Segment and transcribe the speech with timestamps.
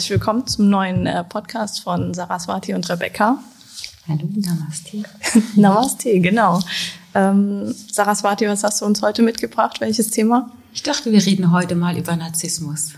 [0.00, 3.38] Herzlich willkommen zum neuen äh, Podcast von Saraswati und Rebecca.
[4.08, 5.02] Hallo, Namaste.
[5.56, 6.58] Namaste, genau.
[7.14, 9.78] Ähm, Saraswati, was hast du uns heute mitgebracht?
[9.82, 10.50] Welches Thema?
[10.72, 12.94] Ich dachte, wir reden heute mal über Narzissmus.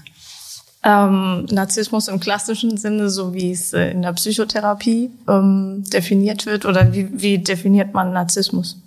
[0.85, 6.67] Ähm, Narzissmus im klassischen Sinne, so wie es äh, in der Psychotherapie ähm, definiert wird,
[6.67, 8.79] oder wie, wie definiert man Narzissmus?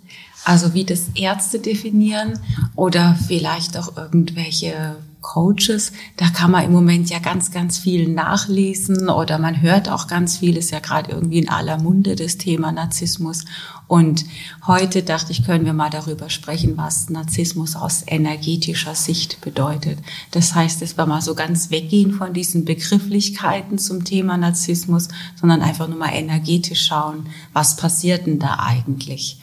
[0.46, 2.38] Also wie das Ärzte definieren
[2.76, 4.96] oder vielleicht auch irgendwelche
[5.26, 10.06] Coaches, da kann man im Moment ja ganz, ganz viel nachlesen oder man hört auch
[10.06, 13.44] ganz viel, ist ja gerade irgendwie in aller Munde das Thema Narzissmus.
[13.88, 14.24] Und
[14.68, 19.98] heute dachte ich, können wir mal darüber sprechen, was Narzissmus aus energetischer Sicht bedeutet.
[20.30, 25.60] Das heißt, dass wir mal so ganz weggehen von diesen Begrifflichkeiten zum Thema Narzissmus, sondern
[25.60, 29.40] einfach nur mal energetisch schauen, was passiert denn da eigentlich,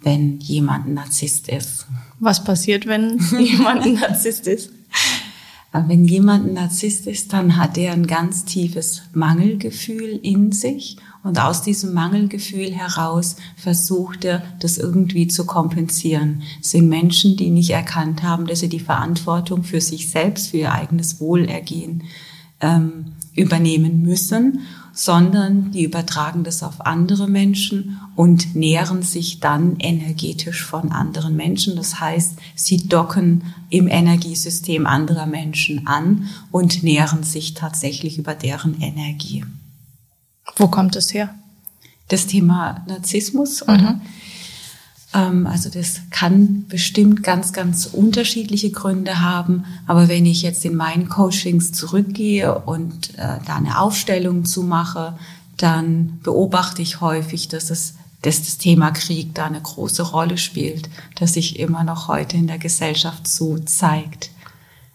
[0.00, 1.86] wenn jemand ein Narzisst ist.
[2.20, 4.70] Was passiert, wenn jemand ein Narzisst ist?
[5.88, 11.40] Wenn jemand ein Narzisst ist, dann hat er ein ganz tiefes Mangelgefühl in sich und
[11.40, 16.42] aus diesem Mangelgefühl heraus versucht er, das irgendwie zu kompensieren.
[16.60, 20.58] Es sind Menschen, die nicht erkannt haben, dass sie die Verantwortung für sich selbst, für
[20.58, 22.04] ihr eigenes Wohlergehen
[22.60, 24.60] ähm, übernehmen müssen
[24.96, 31.76] sondern die übertragen das auf andere Menschen und nähren sich dann energetisch von anderen Menschen.
[31.76, 38.80] Das heißt, sie docken im Energiesystem anderer Menschen an und nähren sich tatsächlich über deren
[38.80, 39.44] Energie.
[40.56, 41.34] Wo kommt es her?
[42.08, 43.92] Das Thema Narzissmus oder?
[43.92, 44.00] Mhm.
[45.46, 49.64] Also das kann bestimmt ganz, ganz unterschiedliche Gründe haben.
[49.86, 55.18] Aber wenn ich jetzt in meinen Coachings zurückgehe und äh, da eine Aufstellung zu mache,
[55.56, 60.88] dann beobachte ich häufig, dass es dass das Thema Krieg da eine große Rolle spielt,
[61.16, 64.30] dass sich immer noch heute in der Gesellschaft so zeigt.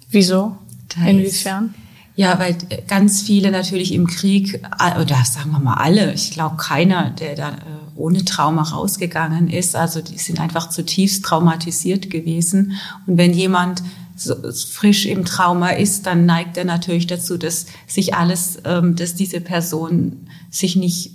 [0.09, 0.57] Wieso?
[1.05, 1.73] Inwiefern?
[2.15, 4.61] Ja, weil ganz viele natürlich im Krieg,
[4.99, 7.55] oder sagen wir mal alle, ich glaube keiner, der da äh,
[7.95, 9.75] ohne Trauma rausgegangen ist.
[9.75, 12.73] Also die sind einfach zutiefst traumatisiert gewesen.
[13.07, 13.81] Und wenn jemand
[14.15, 19.15] so frisch im Trauma ist, dann neigt er natürlich dazu, dass sich alles, ähm, dass
[19.15, 21.11] diese Person sich nicht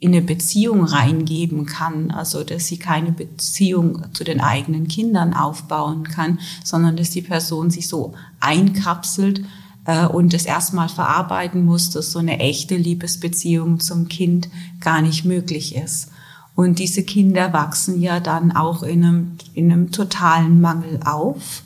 [0.00, 6.04] in eine Beziehung reingeben kann, also dass sie keine Beziehung zu den eigenen Kindern aufbauen
[6.04, 9.42] kann, sondern dass die Person sich so einkapselt
[9.86, 14.48] äh, und es erstmal verarbeiten muss, dass so eine echte Liebesbeziehung zum Kind
[14.80, 16.10] gar nicht möglich ist.
[16.54, 21.62] Und diese Kinder wachsen ja dann auch in einem, in einem totalen Mangel auf.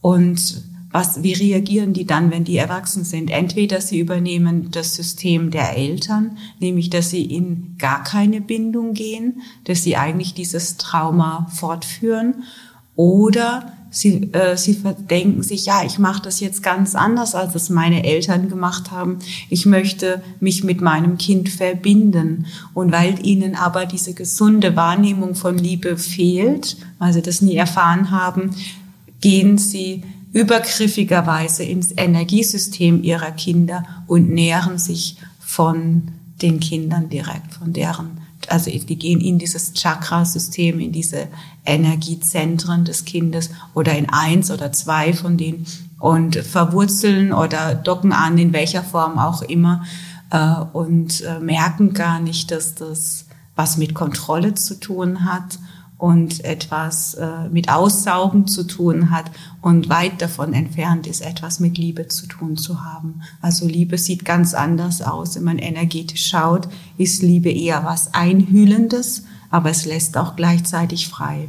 [0.00, 0.62] Und
[0.92, 3.30] was, wie reagieren die dann, wenn die erwachsen sind?
[3.30, 9.42] Entweder sie übernehmen das System der Eltern, nämlich dass sie in gar keine Bindung gehen,
[9.64, 12.44] dass sie eigentlich dieses Trauma fortführen,
[12.94, 17.68] oder Sie, äh, sie denken sich, ja, ich mache das jetzt ganz anders, als es
[17.68, 19.18] meine Eltern gemacht haben.
[19.50, 22.46] Ich möchte mich mit meinem Kind verbinden.
[22.72, 28.10] Und weil ihnen aber diese gesunde Wahrnehmung von Liebe fehlt, weil sie das nie erfahren
[28.10, 28.52] haben,
[29.20, 36.10] gehen sie übergriffigerweise ins Energiesystem ihrer Kinder und nähren sich von
[36.40, 41.28] den Kindern direkt, von deren also die gehen in dieses Chakra-System, in diese
[41.64, 45.66] Energiezentren des Kindes oder in eins oder zwei von denen
[45.98, 49.84] und verwurzeln oder docken an, in welcher Form auch immer,
[50.30, 55.58] äh, und äh, merken gar nicht, dass das was mit Kontrolle zu tun hat
[56.02, 61.78] und etwas äh, mit Aussaugen zu tun hat und weit davon entfernt ist, etwas mit
[61.78, 63.22] Liebe zu tun zu haben.
[63.40, 65.36] Also Liebe sieht ganz anders aus.
[65.36, 66.66] Wenn man energetisch schaut,
[66.98, 71.48] ist Liebe eher was Einhüllendes, aber es lässt auch gleichzeitig frei.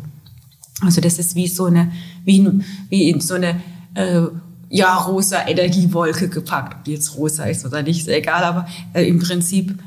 [0.81, 1.91] Also das ist wie so eine,
[2.23, 2.47] wie,
[2.89, 3.59] wie in so eine
[3.95, 4.21] äh,
[4.69, 6.75] ja, rosa Energiewolke gepackt.
[6.75, 9.79] Ob die jetzt rosa ist oder nicht, ist egal, aber äh, im Prinzip,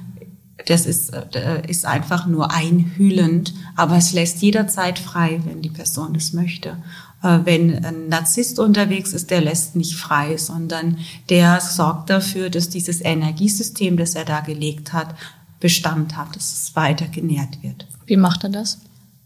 [0.66, 6.12] das ist, äh, ist einfach nur einhüllend, aber es lässt jederzeit frei, wenn die Person
[6.12, 6.76] das möchte.
[7.22, 10.98] Äh, wenn ein Narzisst unterwegs ist, der lässt nicht frei, sondern
[11.28, 15.14] der sorgt dafür, dass dieses Energiesystem, das er da gelegt hat,
[15.60, 17.86] Bestand hat, dass es weiter genährt wird.
[18.04, 18.78] Wie macht er das?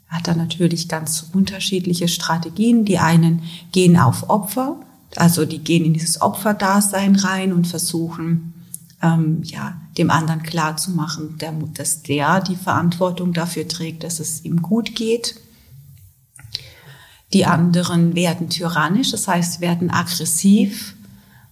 [0.09, 2.85] Er hat da natürlich ganz unterschiedliche Strategien.
[2.85, 3.43] Die einen
[3.73, 4.77] gehen auf Opfer,
[5.17, 8.50] also die gehen in dieses Opferdasein rein und versuchen,
[9.02, 14.62] ähm, ja, dem anderen klarzumachen, der, dass der die Verantwortung dafür trägt, dass es ihm
[14.62, 15.41] gut geht.
[17.32, 20.97] Die anderen werden tyrannisch, das heißt, werden aggressiv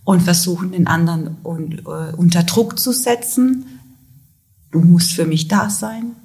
[0.04, 3.66] und versuchen den anderen äh, unter Druck zu setzen.
[4.70, 6.16] Du musst für mich da sein.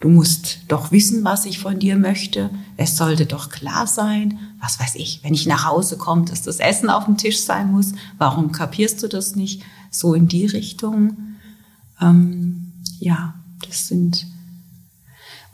[0.00, 2.50] Du musst doch wissen, was ich von dir möchte.
[2.76, 6.58] Es sollte doch klar sein, was weiß ich, wenn ich nach Hause komme, dass das
[6.58, 7.92] Essen auf dem Tisch sein muss.
[8.18, 9.62] Warum kapierst du das nicht?
[9.92, 11.16] So in die Richtung.
[12.00, 13.34] Ähm, ja,
[13.64, 14.26] das sind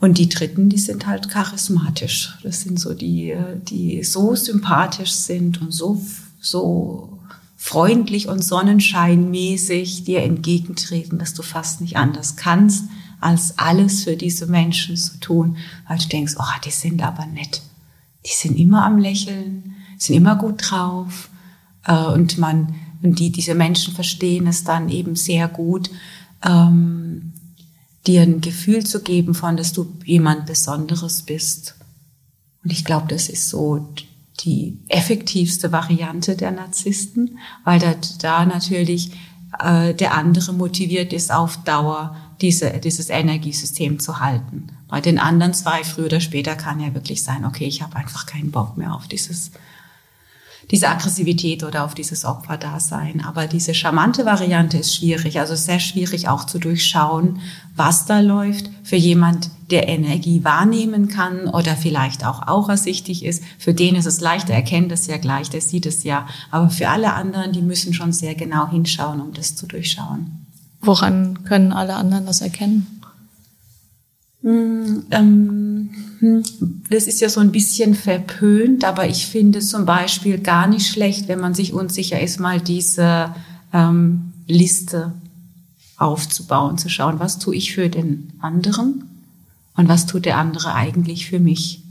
[0.01, 2.37] und die Dritten, die sind halt charismatisch.
[2.41, 3.35] Das sind so die,
[3.67, 6.01] die so sympathisch sind und so
[6.39, 7.19] so
[7.57, 12.85] freundlich und sonnenscheinmäßig dir entgegentreten, dass du fast nicht anders kannst
[13.19, 15.57] als alles für diese Menschen zu tun,
[15.87, 17.61] weil du denkst, oh, die sind aber nett.
[18.25, 21.29] Die sind immer am Lächeln, sind immer gut drauf.
[21.83, 25.89] Äh, und man, und die, diese Menschen verstehen es dann eben sehr gut,
[26.43, 27.33] ähm,
[28.07, 31.75] dir ein Gefühl zu geben von, dass du jemand Besonderes bist.
[32.63, 33.89] Und ich glaube, das ist so
[34.41, 39.11] die effektivste Variante der Narzissten, weil da, da natürlich
[39.59, 44.67] äh, der andere motiviert ist, auf Dauer diese, dieses Energiesystem zu halten.
[44.87, 48.25] Bei den anderen zwei, früher oder später, kann ja wirklich sein, okay, ich habe einfach
[48.25, 49.51] keinen Bock mehr auf dieses,
[50.71, 53.23] diese Aggressivität oder auf dieses Opferdasein.
[53.23, 57.39] Aber diese charmante Variante ist schwierig, also sehr schwierig auch zu durchschauen,
[57.75, 63.43] was da läuft für jemand, der Energie wahrnehmen kann oder vielleicht auch aurasichtig ist.
[63.57, 66.27] Für den ist es leicht, der erkennt es ja gleich, der sieht es ja.
[66.49, 70.47] Aber für alle anderen, die müssen schon sehr genau hinschauen, um das zu durchschauen.
[70.81, 73.01] Woran können alle anderen das erkennen?
[74.41, 76.08] Hm, ähm, hm,
[76.89, 81.27] das ist ja so ein bisschen verpönt, aber ich finde zum Beispiel gar nicht schlecht,
[81.27, 83.33] wenn man sich unsicher ist, mal diese
[83.73, 85.13] ähm, Liste
[85.97, 89.03] aufzubauen, zu schauen, was tue ich für den anderen
[89.75, 91.83] und was tut der andere eigentlich für mich.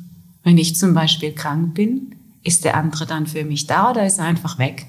[0.42, 4.18] Wenn ich zum Beispiel krank bin, ist der andere dann für mich da oder ist
[4.18, 4.86] er einfach weg?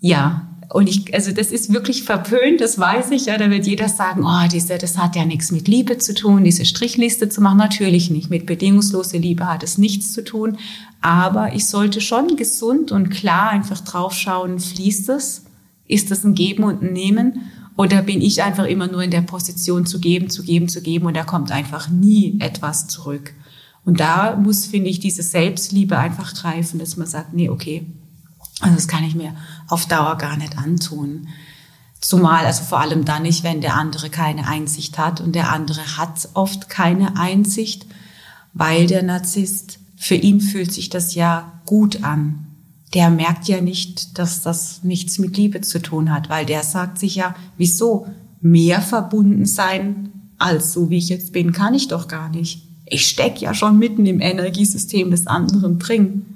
[0.00, 3.26] Ja, und ich, also das ist wirklich verpönt, das weiß ich.
[3.26, 6.44] Ja, da wird jeder sagen, oh, diese, das hat ja nichts mit Liebe zu tun,
[6.44, 7.58] diese Strichliste zu machen.
[7.58, 8.30] Natürlich nicht.
[8.30, 10.58] Mit bedingungslose Liebe hat es nichts zu tun.
[11.00, 15.44] Aber ich sollte schon gesund und klar einfach draufschauen, fließt es?
[15.86, 17.50] Ist das ein Geben und ein Nehmen?
[17.76, 21.06] Oder bin ich einfach immer nur in der Position zu geben, zu geben, zu geben
[21.06, 23.34] und da kommt einfach nie etwas zurück?
[23.84, 27.86] Und da muss, finde ich, diese Selbstliebe einfach greifen, dass man sagt, nee, okay,
[28.60, 29.34] also das kann ich mir
[29.68, 31.28] auf Dauer gar nicht antun.
[32.00, 35.20] Zumal, also vor allem dann nicht, wenn der andere keine Einsicht hat.
[35.20, 37.86] Und der andere hat oft keine Einsicht,
[38.52, 42.46] weil der Narzisst, für ihn fühlt sich das ja gut an.
[42.92, 46.98] Der merkt ja nicht, dass das nichts mit Liebe zu tun hat, weil der sagt
[46.98, 48.06] sich ja, wieso
[48.40, 52.62] mehr verbunden sein als so wie ich jetzt bin, kann ich doch gar nicht.
[52.86, 56.26] Ich steck ja schon mitten im Energiesystem des anderen drin.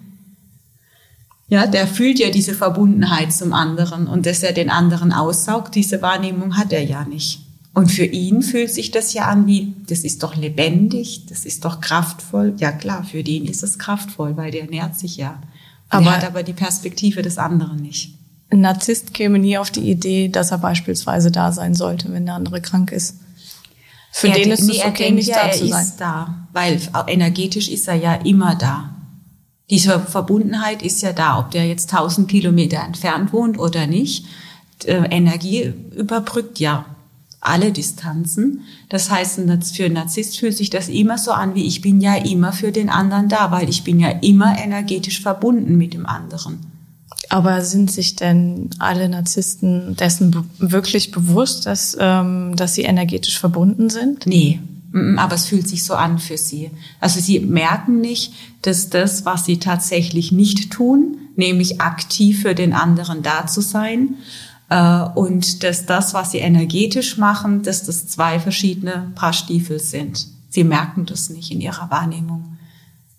[1.48, 6.02] Ja, der fühlt ja diese Verbundenheit zum anderen und dass er den anderen aussaugt, diese
[6.02, 7.40] Wahrnehmung hat er ja nicht.
[7.72, 11.64] Und für ihn fühlt sich das ja an wie, das ist doch lebendig, das ist
[11.64, 12.54] doch kraftvoll.
[12.58, 15.40] Ja klar, für den ist es kraftvoll, weil der nährt sich ja.
[15.88, 18.14] Aber er hat aber die Perspektive des anderen nicht.
[18.50, 22.34] Ein Narzisst käme nie auf die Idee, dass er beispielsweise da sein sollte, wenn der
[22.34, 23.16] andere krank ist.
[24.10, 25.72] Für er, den ist es okay, nicht ja, da zu sein.
[25.72, 28.94] Er ist da, weil energetisch ist er ja immer da.
[29.70, 34.24] Diese Verbundenheit ist ja da, ob der jetzt 1000 Kilometer entfernt wohnt oder nicht.
[34.84, 36.86] Äh, Energie überbrückt ja
[37.40, 38.62] alle Distanzen.
[38.88, 39.40] Das heißt,
[39.74, 42.72] für einen Narzisst fühlt sich das immer so an, wie ich bin ja immer für
[42.72, 46.58] den anderen da, weil ich bin ja immer energetisch verbunden mit dem anderen.
[47.30, 53.90] Aber sind sich denn alle Narzissten dessen wirklich bewusst, dass, ähm, dass sie energetisch verbunden
[53.90, 54.26] sind?
[54.26, 54.60] Nee,
[54.92, 56.70] aber es fühlt sich so an für sie.
[57.00, 62.72] Also sie merken nicht, dass das, was sie tatsächlich nicht tun, nämlich aktiv für den
[62.72, 64.16] anderen da zu sein,
[64.70, 70.28] äh, und dass das, was sie energetisch machen, dass das zwei verschiedene Paar Stiefel sind.
[70.50, 72.56] Sie merken das nicht in ihrer Wahrnehmung.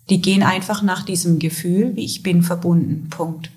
[0.08, 3.08] Die gehen einfach nach diesem Gefühl, wie ich bin verbunden.
[3.10, 3.50] Punkt.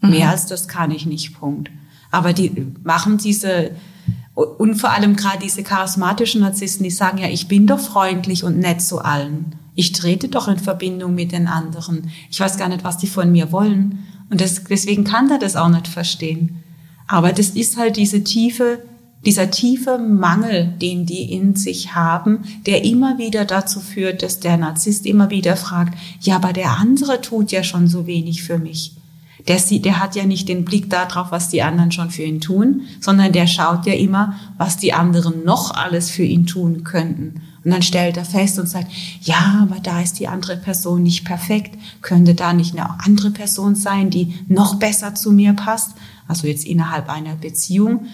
[0.00, 0.10] Mhm.
[0.10, 1.70] Mehr als das kann ich nicht, Punkt.
[2.10, 3.70] Aber die machen diese,
[4.34, 8.58] und vor allem gerade diese charismatischen Narzissten, die sagen ja, ich bin doch freundlich und
[8.58, 9.56] nett zu allen.
[9.74, 12.10] Ich trete doch in Verbindung mit den anderen.
[12.30, 14.06] Ich weiß gar nicht, was die von mir wollen.
[14.30, 16.62] Und das, deswegen kann er das auch nicht verstehen.
[17.06, 18.82] Aber das ist halt diese tiefe,
[19.26, 24.56] dieser tiefe Mangel, den die in sich haben, der immer wieder dazu führt, dass der
[24.56, 28.92] Narzisst immer wieder fragt, ja, aber der andere tut ja schon so wenig für mich.
[29.48, 32.82] Der, der hat ja nicht den Blick darauf, was die anderen schon für ihn tun,
[33.00, 37.42] sondern der schaut ja immer, was die anderen noch alles für ihn tun könnten.
[37.64, 41.24] Und dann stellt er fest und sagt, ja, aber da ist die andere Person nicht
[41.24, 41.76] perfekt.
[42.00, 45.92] Könnte da nicht eine andere Person sein, die noch besser zu mir passt?
[46.26, 48.06] Also jetzt innerhalb einer Beziehung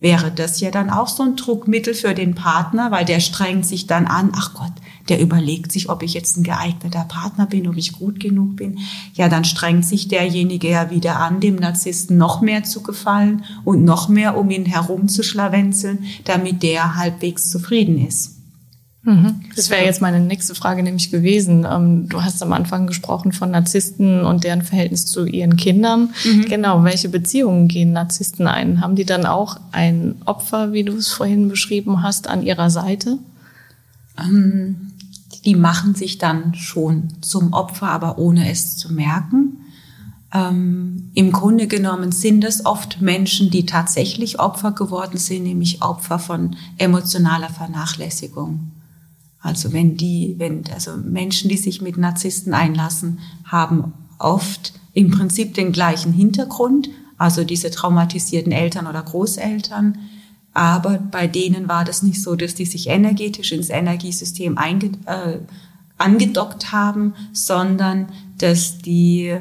[0.00, 3.86] wäre das ja dann auch so ein Druckmittel für den Partner, weil der strengt sich
[3.86, 4.72] dann an, ach Gott,
[5.10, 8.78] der überlegt sich, ob ich jetzt ein geeigneter Partner bin, ob ich gut genug bin.
[9.14, 13.84] Ja, dann strengt sich derjenige ja wieder an, dem Narzissten noch mehr zu gefallen und
[13.84, 18.39] noch mehr um ihn herum zu schlawenzeln, damit der halbwegs zufrieden ist.
[19.02, 19.40] Mhm.
[19.56, 21.66] Das wäre jetzt meine nächste Frage nämlich gewesen.
[21.70, 26.10] Ähm, du hast am Anfang gesprochen von Narzissten und deren Verhältnis zu ihren Kindern.
[26.24, 26.44] Mhm.
[26.46, 28.82] Genau, welche Beziehungen gehen Narzissten ein?
[28.82, 33.18] Haben die dann auch ein Opfer, wie du es vorhin beschrieben hast, an ihrer Seite?
[34.18, 34.92] Ähm,
[35.46, 39.56] die machen sich dann schon zum Opfer, aber ohne es zu merken.
[40.32, 46.18] Ähm, Im Grunde genommen sind es oft Menschen, die tatsächlich Opfer geworden sind, nämlich Opfer
[46.18, 48.70] von emotionaler Vernachlässigung.
[49.42, 55.54] Also wenn die, wenn, also Menschen, die sich mit Narzissten einlassen, haben oft im Prinzip
[55.54, 59.98] den gleichen Hintergrund, also diese traumatisierten Eltern oder Großeltern.
[60.52, 65.38] Aber bei denen war das nicht so, dass die sich energetisch ins Energiesystem einge, äh,
[65.96, 69.36] angedockt haben, sondern dass die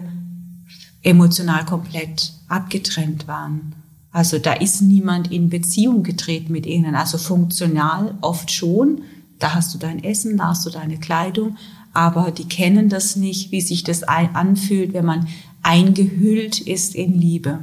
[1.01, 3.75] emotional komplett abgetrennt waren.
[4.11, 6.95] Also da ist niemand in Beziehung getreten mit ihnen.
[6.95, 9.01] Also funktional oft schon,
[9.39, 11.57] da hast du dein Essen, da hast du deine Kleidung,
[11.93, 15.27] aber die kennen das nicht, wie sich das anfühlt, wenn man
[15.63, 17.59] eingehüllt ist in Liebe.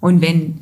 [0.00, 0.58] Und wenn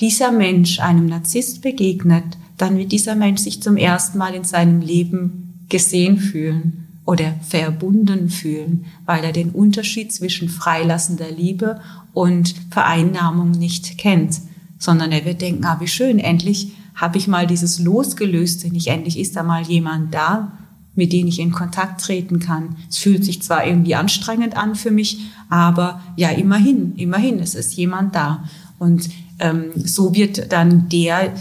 [0.00, 4.80] dieser Mensch einem Narzisst begegnet, dann wird dieser Mensch sich zum ersten Mal in seinem
[4.80, 11.80] Leben gesehen fühlen oder verbunden fühlen, weil er den Unterschied zwischen freilassender Liebe
[12.12, 14.40] und Vereinnahmung nicht kennt,
[14.78, 19.18] sondern er wird denken, ah, wie schön, endlich habe ich mal dieses Losgelöste, nicht endlich
[19.18, 20.52] ist da mal jemand da,
[20.94, 22.76] mit dem ich in Kontakt treten kann.
[22.88, 27.74] Es fühlt sich zwar irgendwie anstrengend an für mich, aber ja, immerhin, immerhin, es ist
[27.74, 28.44] jemand da.
[28.78, 29.08] Und
[29.38, 31.32] ähm, so wird dann der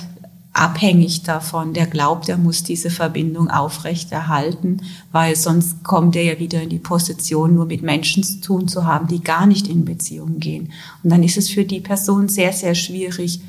[0.53, 4.81] abhängig davon, der glaubt, er muss diese Verbindung aufrechterhalten,
[5.11, 8.85] weil sonst kommt er ja wieder in die Position, nur mit Menschen zu tun zu
[8.85, 10.71] haben, die gar nicht in Beziehungen gehen.
[11.03, 13.41] Und dann ist es für die Person sehr, sehr schwierig,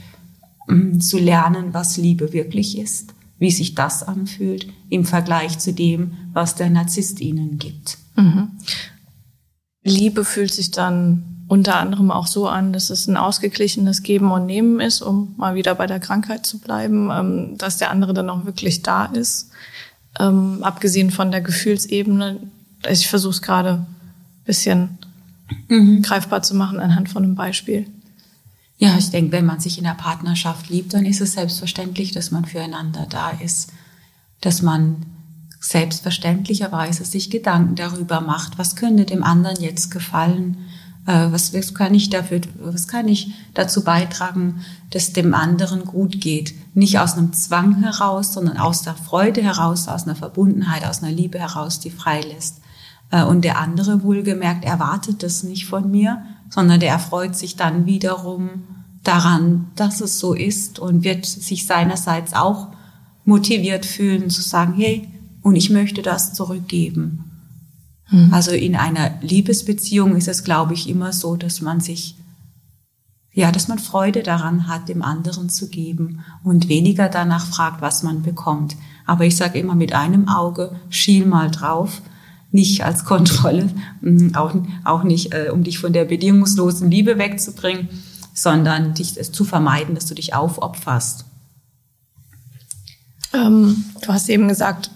[1.00, 6.54] zu lernen, was Liebe wirklich ist, wie sich das anfühlt im Vergleich zu dem, was
[6.54, 7.99] der Narzisst ihnen gibt.
[8.16, 8.52] Mhm.
[9.83, 14.47] Liebe fühlt sich dann unter anderem auch so an, dass es ein ausgeglichenes Geben und
[14.47, 18.31] Nehmen ist, um mal wieder bei der Krankheit zu bleiben, ähm, dass der andere dann
[18.31, 19.50] auch wirklich da ist.
[20.19, 22.38] Ähm, abgesehen von der Gefühlsebene,
[22.88, 23.87] ich versuche es gerade ein
[24.45, 24.99] bisschen
[25.69, 26.02] mhm.
[26.02, 27.87] greifbar zu machen anhand von einem Beispiel.
[28.83, 32.33] Ja, ich denke, wenn man sich in der Partnerschaft liebt, dann ist es selbstverständlich, dass
[32.33, 33.73] man füreinander da ist,
[34.41, 35.07] dass man
[35.61, 40.57] selbstverständlicherweise sich Gedanken darüber macht, was könnte dem anderen jetzt gefallen,
[41.07, 46.21] äh, was, was kann ich dafür, was kann ich dazu beitragen, dass dem anderen gut
[46.21, 51.05] geht, nicht aus einem Zwang heraus, sondern aus der Freude heraus, aus einer Verbundenheit, aus
[51.05, 52.61] einer Liebe heraus, die freilässt.
[53.12, 57.87] Äh, und der andere wohlgemerkt erwartet das nicht von mir, sondern der erfreut sich dann
[57.87, 58.51] wiederum
[59.03, 62.69] daran, dass es so ist und wird sich seinerseits auch
[63.25, 65.09] motiviert fühlen zu sagen, hey,
[65.41, 67.25] und ich möchte das zurückgeben.
[68.11, 68.35] Mhm.
[68.35, 72.17] Also in einer Liebesbeziehung ist es, glaube ich, immer so, dass man sich,
[73.33, 78.03] ja, dass man Freude daran hat, dem anderen zu geben und weniger danach fragt, was
[78.03, 78.77] man bekommt.
[79.07, 82.03] Aber ich sage immer mit einem Auge, schiel mal drauf,
[82.53, 83.71] nicht als Kontrolle,
[84.03, 84.55] mm, auch,
[84.85, 87.89] auch nicht, äh, um dich von der bedingungslosen Liebe wegzubringen,
[88.35, 91.25] sondern dich es zu vermeiden, dass du dich aufopferst.
[93.35, 94.91] Ähm, du hast eben gesagt,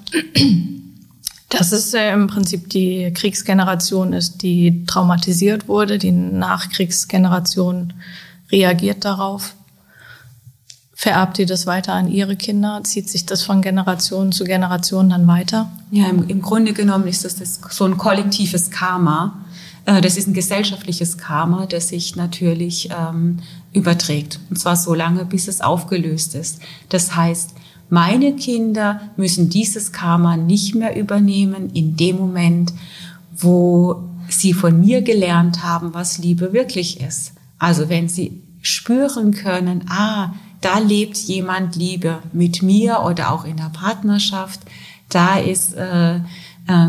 [1.49, 5.99] dass es äh, im Prinzip die Kriegsgeneration ist, die traumatisiert wurde.
[5.99, 7.95] Die Nachkriegsgeneration
[8.51, 9.55] reagiert darauf.
[10.99, 12.81] Vererbt ihr das weiter an ihre Kinder?
[12.83, 15.71] Zieht sich das von Generation zu Generation dann weiter?
[15.91, 19.45] Ja, im, im Grunde genommen ist das, das so ein kollektives Karma
[19.85, 23.41] Äh, das ist ein gesellschaftliches Karma, das sich natürlich ähm,
[23.75, 24.41] überträgt.
[24.49, 26.61] Und zwar so lange, bis es aufgelöst ist.
[26.88, 27.55] Das heißt,
[27.91, 32.73] meine Kinder müssen dieses Karma nicht mehr übernehmen in dem Moment,
[33.37, 37.33] wo sie von mir gelernt haben, was Liebe wirklich ist.
[37.59, 40.33] Also wenn sie spüren können, ah,
[40.66, 44.61] da lebt jemand Liebe mit mir oder auch in der Partnerschaft,
[45.08, 46.20] da ist äh, äh,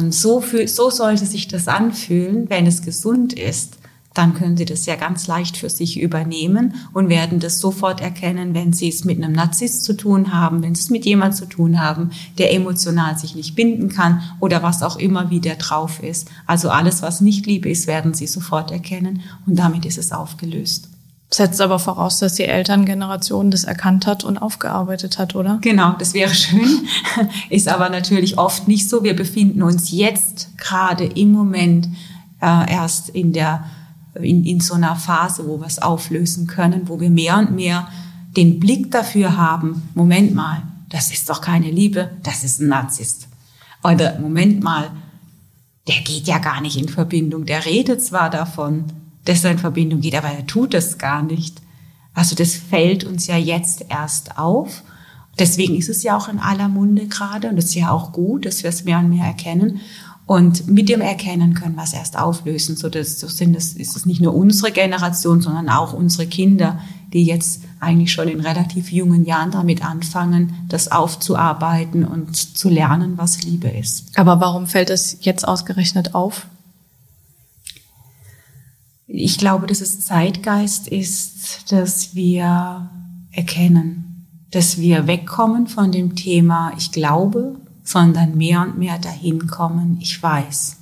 [0.09, 3.77] so, für, so sollte sich das anfühlen, wenn es gesund ist
[4.17, 8.55] dann können Sie das ja ganz leicht für sich übernehmen und werden das sofort erkennen,
[8.55, 11.45] wenn Sie es mit einem Narzisst zu tun haben, wenn Sie es mit jemand zu
[11.45, 16.01] tun haben, der emotional sich nicht binden kann oder was auch immer, wie der drauf
[16.01, 16.31] ist.
[16.47, 20.89] Also alles, was nicht Liebe ist, werden Sie sofort erkennen und damit ist es aufgelöst.
[21.29, 25.59] Setzt aber voraus, dass die Elterngeneration das erkannt hat und aufgearbeitet hat, oder?
[25.61, 26.87] Genau, das wäre schön.
[27.49, 29.03] Ist aber natürlich oft nicht so.
[29.03, 31.89] Wir befinden uns jetzt gerade im Moment
[32.41, 33.65] äh, erst in der
[34.21, 37.87] in, in so einer Phase, wo wir es auflösen können, wo wir mehr und mehr
[38.35, 43.27] den Blick dafür haben, Moment mal, das ist doch keine Liebe, das ist ein Narzisst.
[43.83, 44.91] Oder Moment mal,
[45.87, 48.85] der geht ja gar nicht in Verbindung, der redet zwar davon,
[49.27, 51.61] dass er in Verbindung geht, aber er tut es gar nicht.
[52.13, 54.83] Also das fällt uns ja jetzt erst auf.
[55.39, 58.45] Deswegen ist es ja auch in aller Munde gerade und es ist ja auch gut,
[58.45, 59.79] dass wir es mehr und mehr erkennen
[60.27, 62.75] und mit dem Erkennen können wir es erst auflösen.
[62.75, 66.79] So, dass, so sind es, ist es nicht nur unsere Generation, sondern auch unsere Kinder,
[67.13, 73.13] die jetzt eigentlich schon in relativ jungen Jahren damit anfangen, das aufzuarbeiten und zu lernen,
[73.17, 74.19] was Liebe ist.
[74.19, 76.47] Aber warum fällt es jetzt ausgerechnet auf?
[79.07, 82.89] Ich glaube, dass es Zeitgeist ist, dass wir
[83.31, 89.97] erkennen, dass wir wegkommen von dem Thema, ich glaube, sondern mehr und mehr dahin kommen,
[90.01, 90.77] ich weiß.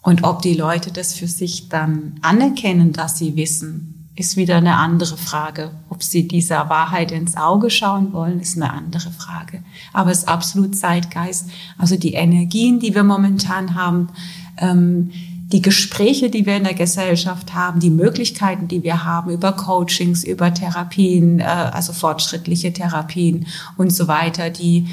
[0.00, 4.76] Und ob die Leute das für sich dann anerkennen, dass sie wissen, ist wieder eine
[4.76, 5.70] andere Frage.
[5.90, 9.62] Ob sie dieser Wahrheit ins Auge schauen wollen, ist eine andere Frage.
[9.92, 11.50] Aber es ist absolut Zeitgeist.
[11.76, 14.08] Also die Energien, die wir momentan haben,
[14.56, 15.10] ähm,
[15.50, 20.22] die Gespräche, die wir in der Gesellschaft haben, die Möglichkeiten, die wir haben über Coachings,
[20.22, 24.88] über Therapien, äh, also fortschrittliche Therapien und so weiter, die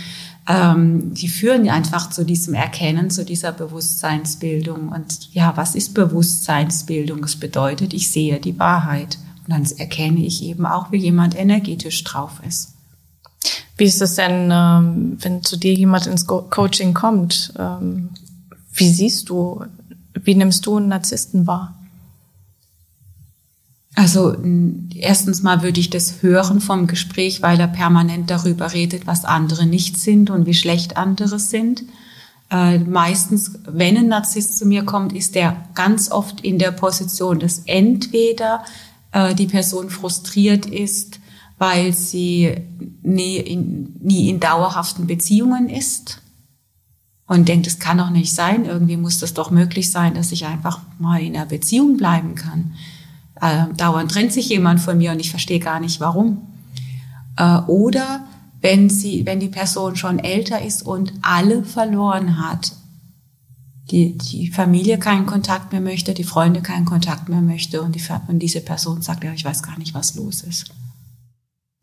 [0.47, 4.89] ähm, die führen einfach zu diesem Erkennen, zu dieser Bewusstseinsbildung.
[4.89, 7.23] Und ja, was ist Bewusstseinsbildung?
[7.23, 9.17] Es bedeutet, ich sehe die Wahrheit.
[9.47, 12.73] Und dann erkenne ich eben auch, wie jemand energetisch drauf ist.
[13.77, 17.53] Wie ist es denn, ähm, wenn zu dir jemand ins Coaching kommt?
[17.57, 18.09] Ähm,
[18.73, 19.63] wie siehst du,
[20.25, 21.75] wie nimmst du einen Narzissten wahr?
[23.95, 24.35] Also
[24.93, 29.65] erstens mal würde ich das hören vom Gespräch, weil er permanent darüber redet, was andere
[29.65, 31.83] nicht sind und wie schlecht andere sind.
[32.51, 37.39] Äh, meistens, wenn ein Narzisst zu mir kommt, ist er ganz oft in der Position,
[37.39, 38.65] dass entweder
[39.13, 41.21] äh, die Person frustriert ist,
[41.57, 42.53] weil sie
[43.01, 46.21] nie in, nie in dauerhaften Beziehungen ist
[47.27, 50.45] und denkt, es kann doch nicht sein, irgendwie muss das doch möglich sein, dass ich
[50.45, 52.73] einfach mal in einer Beziehung bleiben kann
[53.41, 56.41] äh, dauernd trennt sich jemand von mir und ich verstehe gar nicht warum.
[57.37, 58.25] Äh, oder
[58.61, 62.73] wenn sie, wenn die Person schon älter ist und alle verloren hat,
[63.91, 68.01] die, die Familie keinen Kontakt mehr möchte, die Freunde keinen Kontakt mehr möchte und, die,
[68.27, 70.71] und diese Person sagt, ja, ich weiß gar nicht, was los ist.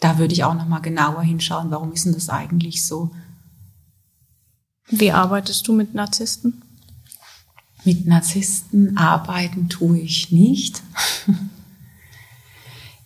[0.01, 3.13] Da würde ich auch noch mal genauer hinschauen, warum ist denn das eigentlich so?
[4.93, 6.63] Wie arbeitest du mit Narzissten?
[7.85, 10.83] Mit Narzissten arbeiten tue ich nicht.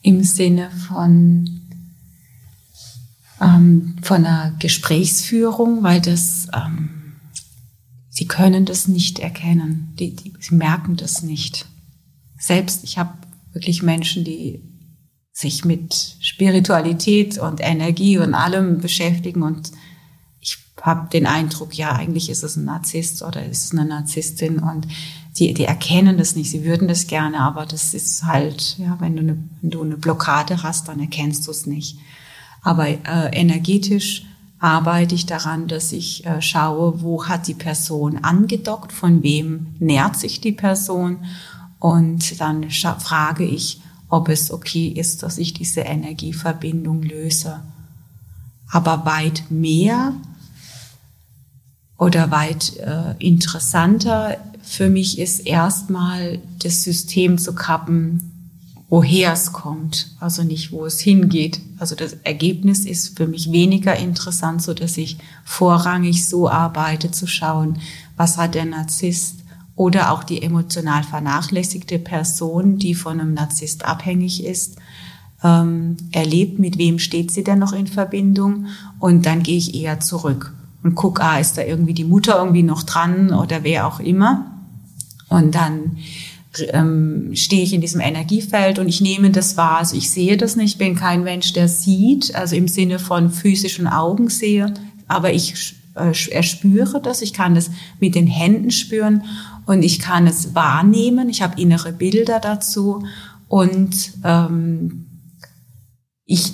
[0.03, 1.61] Im Sinne von,
[3.40, 7.14] ähm, von einer Gesprächsführung, weil das, ähm,
[8.11, 9.94] sie können das nicht erkennen.
[9.99, 11.66] Die, die, sie merken das nicht.
[12.37, 13.14] Selbst, ich habe
[13.53, 14.61] wirklich Menschen, die
[15.33, 19.70] sich mit Spiritualität und Energie und allem beschäftigen und
[20.82, 24.86] habe den Eindruck, ja, eigentlich ist es ein Narzisst oder ist es eine Narzisstin und
[25.38, 26.50] die, die erkennen das nicht.
[26.50, 29.96] Sie würden das gerne, aber das ist halt, ja, wenn du eine, wenn du eine
[29.96, 31.98] Blockade hast, dann erkennst du es nicht.
[32.62, 34.24] Aber äh, energetisch
[34.58, 40.16] arbeite ich daran, dass ich äh, schaue, wo hat die Person angedockt, von wem nährt
[40.16, 41.24] sich die Person
[41.78, 47.60] und dann frage ich, ob es okay ist, dass ich diese Energieverbindung löse.
[48.70, 50.14] Aber weit mehr
[51.98, 58.32] oder weit äh, interessanter für mich ist erstmal das System zu kappen,
[58.88, 61.61] woher es kommt, also nicht wo es hingeht.
[61.78, 67.26] Also das Ergebnis ist für mich weniger interessant, so dass ich vorrangig so arbeite zu
[67.26, 67.78] schauen,
[68.16, 69.37] was hat der Narzisst
[69.76, 74.76] oder auch die emotional vernachlässigte Person, die von einem Narzisst abhängig ist,
[75.44, 78.66] ähm, erlebt, mit wem steht sie denn noch in Verbindung
[78.98, 82.62] und dann gehe ich eher zurück und gucke, ah, ist da irgendwie die Mutter irgendwie
[82.62, 84.52] noch dran oder wer auch immer.
[85.28, 85.98] Und dann
[86.72, 89.78] ähm, stehe ich in diesem Energiefeld und ich nehme das wahr.
[89.78, 93.86] Also ich sehe das nicht, bin kein Mensch, der sieht, also im Sinne von physischen
[93.86, 94.72] Augen sehe,
[95.08, 99.24] aber ich äh, erspüre das, ich kann das mit den Händen spüren
[99.66, 103.04] und ich kann es wahrnehmen, ich habe innere Bilder dazu
[103.48, 105.06] und ähm,
[106.24, 106.52] ich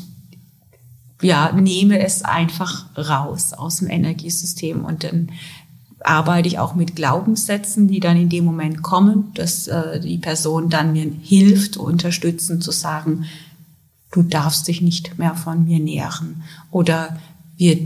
[1.22, 5.30] ja, nehme es einfach raus aus dem Energiesystem und dann
[6.04, 10.68] arbeite ich auch mit Glaubenssätzen, die dann in dem Moment kommen, dass äh, die Person
[10.68, 13.24] dann mir hilft, unterstützen, zu sagen,
[14.10, 17.16] du darfst dich nicht mehr von mir nähren oder
[17.56, 17.78] wir,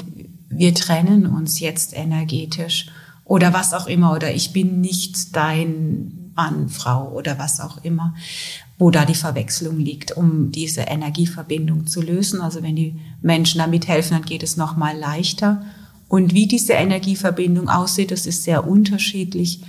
[0.48, 2.86] wir trennen uns jetzt energetisch
[3.24, 8.14] oder was auch immer oder ich bin nicht dein Mann, Frau oder was auch immer,
[8.78, 12.40] wo da die Verwechslung liegt, um diese Energieverbindung zu lösen.
[12.40, 15.64] Also wenn die Menschen da mithelfen, dann geht es noch mal leichter.
[16.08, 19.62] Und wie diese Energieverbindung aussieht, das ist sehr unterschiedlich.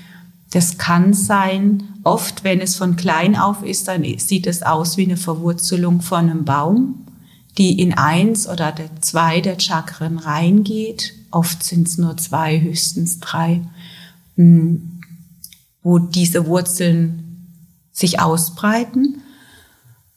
[0.52, 5.06] Das kann sein, oft wenn es von klein auf ist, dann sieht es aus wie
[5.06, 7.06] eine Verwurzelung von einem Baum,
[7.58, 11.14] die in eins oder zwei der Chakren reingeht.
[11.32, 13.62] Oft sind es nur zwei, höchstens drei,
[14.36, 15.02] hm,
[15.82, 17.27] wo diese Wurzeln
[17.98, 19.24] sich ausbreiten.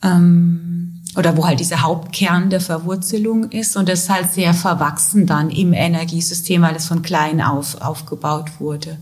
[0.02, 5.26] Ähm, oder wo halt dieser Hauptkern der Verwurzelung ist und das ist halt sehr verwachsen
[5.26, 8.96] dann im Energiesystem, weil es von klein auf aufgebaut wurde.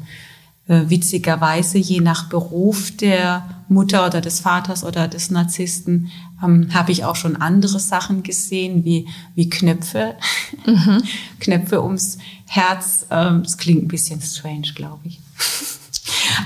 [0.69, 6.11] Äh, witzigerweise, je nach Beruf der Mutter oder des Vaters oder des Narzissten,
[6.43, 10.15] ähm, habe ich auch schon andere Sachen gesehen, wie, wie Knöpfe,
[10.67, 11.03] mhm.
[11.41, 13.07] Knöpfe ums Herz.
[13.11, 15.21] Ähm, das klingt ein bisschen strange, glaube ich.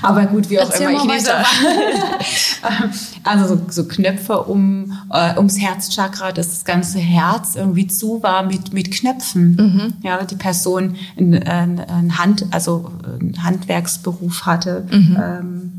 [0.01, 1.03] Aber gut, wie auch Erzähl immer.
[1.03, 1.31] Ich lese
[3.23, 8.43] also so, so Knöpfe um, äh, ums Herzchakra, dass das ganze Herz irgendwie zu war
[8.43, 9.55] mit, mit Knöpfen.
[9.55, 9.93] Mhm.
[10.01, 14.85] Ja, die Person ein, ein Hand, also einen Handwerksberuf hatte.
[14.91, 15.17] Mhm.
[15.21, 15.71] Ähm,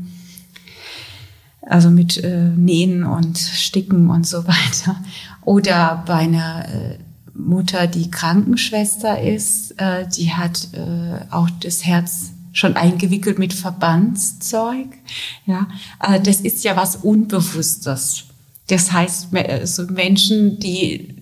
[1.67, 4.97] also mit äh, Nähen und Sticken und so weiter.
[5.43, 6.97] Oder bei einer äh,
[7.33, 14.87] Mutter, die Krankenschwester ist, äh, die hat äh, auch das Herz schon eingewickelt mit Verbandszeug.
[15.45, 15.67] Ja,
[16.01, 18.23] äh, das ist ja was Unbewusstes.
[18.67, 19.27] Das heißt,
[19.65, 21.13] so Menschen, die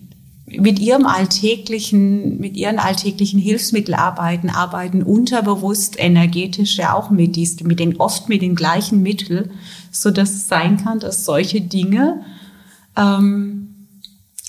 [0.46, 7.66] mit ihrem alltäglichen, mit ihren alltäglichen Hilfsmitteln arbeiten, arbeiten unterbewusst energetisch ja auch mit diesen,
[7.66, 9.50] mit den, oft mit den gleichen Mitteln,
[9.90, 12.24] so dass es sein kann, dass solche Dinge
[12.96, 13.63] ähm,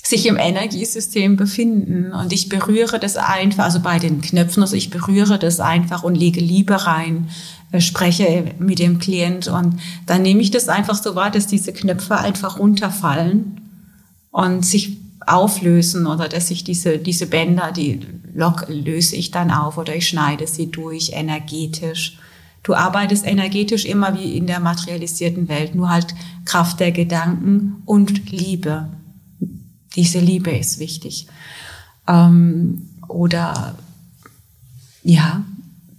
[0.06, 2.12] sich im Energiesystem befinden.
[2.12, 6.14] Und ich berühre das einfach, also bei den Knöpfen, also ich berühre das einfach und
[6.14, 7.28] lege Liebe rein,
[7.72, 11.72] äh, spreche mit dem Klient und dann nehme ich das einfach so wahr, dass diese
[11.72, 13.60] Knöpfe einfach runterfallen
[14.30, 18.00] und sich auflösen oder dass ich diese, diese Bänder, die
[18.32, 22.18] lock, löse ich dann auf oder ich schneide sie durch energetisch.
[22.62, 26.14] Du arbeitest energetisch immer wie in der materialisierten Welt, nur halt
[26.44, 28.88] Kraft der Gedanken und Liebe.
[29.96, 31.26] Diese Liebe ist wichtig.
[32.06, 33.74] Ähm, oder
[35.02, 35.42] ja,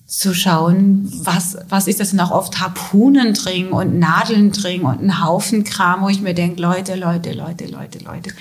[0.07, 5.01] zu schauen, was, was ist das denn auch oft Harpunen dringen und Nadeln dringen und
[5.01, 8.31] ein Haufen Kram, wo ich mir denke, Leute, Leute, Leute, Leute, Leute,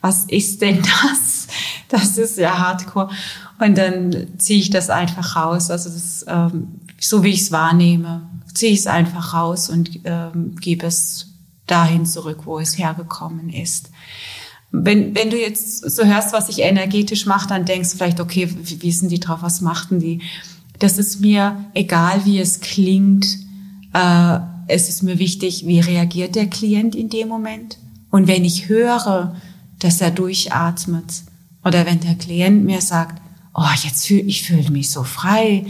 [0.00, 1.48] was ist denn das?
[1.88, 3.10] Das ist ja hardcore.
[3.58, 5.70] Und dann ziehe ich das einfach raus.
[5.70, 8.22] Also das, ähm, so wie ich es wahrnehme,
[8.54, 11.28] ziehe ich es einfach raus und ähm, gebe es
[11.66, 13.90] dahin zurück, wo es hergekommen ist
[14.72, 18.48] wenn, wenn du jetzt so hörst, was ich energetisch mache, dann denkst du vielleicht, okay,
[18.62, 20.20] wie, wie sind die drauf, was machten die?
[20.78, 23.38] Das ist mir egal, wie es klingt.
[23.92, 27.78] Äh, es ist mir wichtig, wie reagiert der Klient in dem Moment.
[28.10, 29.36] Und wenn ich höre,
[29.78, 31.22] dass er durchatmet,
[31.64, 33.20] oder wenn der Klient mir sagt,
[33.54, 35.66] oh, jetzt fühle ich fühle mich so frei,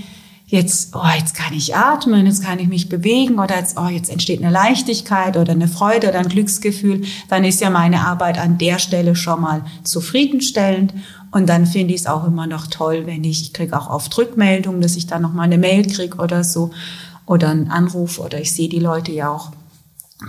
[0.53, 4.11] jetzt, oh, jetzt kann ich atmen, jetzt kann ich mich bewegen oder jetzt, oh, jetzt
[4.11, 8.59] entsteht eine Leichtigkeit oder eine Freude oder ein Glücksgefühl, dann ist ja meine Arbeit an
[8.59, 10.93] der Stelle schon mal zufriedenstellend.
[11.31, 14.17] Und dann finde ich es auch immer noch toll, wenn ich, ich kriege auch oft
[14.19, 16.71] Rückmeldungen, dass ich da noch mal eine Mail kriege oder so
[17.25, 19.53] oder einen Anruf oder ich sehe die Leute ja auch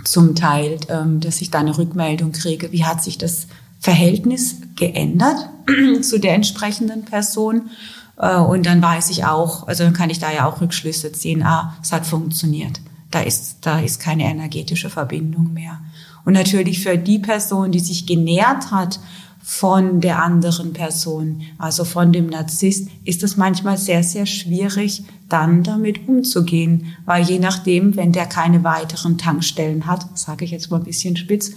[0.04, 2.72] zum Teil, ähm, dass ich da eine Rückmeldung kriege.
[2.72, 3.46] Wie hat sich das
[3.78, 5.50] Verhältnis geändert
[6.00, 7.68] zu der entsprechenden Person?
[8.16, 11.42] Äh, und dann weiß ich auch, also dann kann ich da ja auch Rückschlüsse ziehen,
[11.42, 12.80] ah, es hat funktioniert.
[13.10, 15.80] Da ist, da ist keine energetische Verbindung mehr.
[16.24, 18.98] Und natürlich für die Person, die sich genährt hat
[19.42, 25.62] von der anderen Person, also von dem Narzisst, ist es manchmal sehr, sehr schwierig, dann
[25.62, 30.78] damit umzugehen, weil je nachdem, wenn der keine weiteren Tankstellen hat, sage ich jetzt mal
[30.78, 31.52] ein bisschen spitz,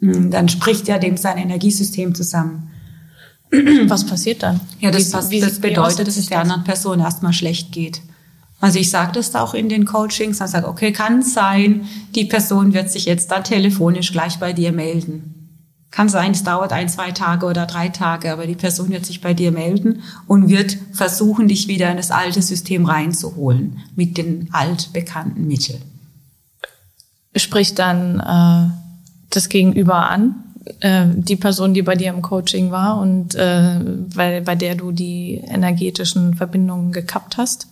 [0.00, 2.71] hm, dann spricht ja dem sein Energiesystem zusammen.
[3.88, 4.60] Was passiert dann?
[4.80, 8.00] Ja, das, wie, wie, das bedeutet, dass es der anderen Person erstmal schlecht geht.
[8.60, 12.72] Also ich sage das auch in den Coachings, dann sage, okay, kann sein, die Person
[12.72, 15.42] wird sich jetzt dann telefonisch gleich bei dir melden.
[15.90, 19.20] Kann sein, es dauert ein, zwei Tage oder drei Tage, aber die Person wird sich
[19.20, 24.48] bei dir melden und wird versuchen, dich wieder in das alte System reinzuholen mit den
[24.52, 25.82] altbekannten Mitteln.
[27.36, 28.72] Spricht dann äh,
[29.28, 30.36] das Gegenüber an,
[30.80, 33.78] äh, die Person, die bei dir im Coaching war und äh,
[34.14, 37.68] bei, bei der du die energetischen Verbindungen gekappt hast?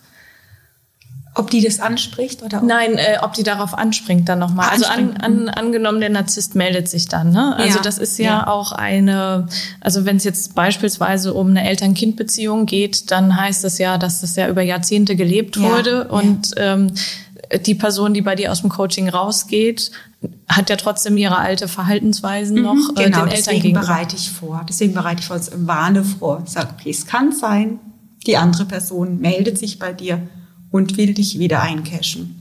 [1.36, 2.60] Ob die das anspricht oder?
[2.60, 4.68] Nein, äh, ob die darauf anspringt dann nochmal.
[4.70, 7.30] Also an, an, angenommen, der Narzisst meldet sich dann.
[7.30, 7.54] Ne?
[7.56, 7.82] Also ja.
[7.82, 9.46] das ist ja, ja, auch eine,
[9.80, 14.34] also wenn es jetzt beispielsweise um eine Eltern-Kind-Beziehung geht, dann heißt es ja, dass das
[14.34, 15.62] ja über Jahrzehnte gelebt ja.
[15.62, 16.92] wurde und ähm,
[17.58, 19.90] die Person, die bei dir aus dem Coaching rausgeht,
[20.48, 23.80] hat ja trotzdem ihre alte Verhaltensweisen mhm, noch äh, genau, den Eltern deswegen gegenüber.
[23.86, 24.64] bereite ich vor.
[24.68, 26.42] Deswegen bereite ich vor, warne vor.
[26.46, 27.80] Sage, okay, es kann sein,
[28.26, 30.20] die andere Person meldet sich bei dir
[30.70, 32.36] und will dich wieder eincashen.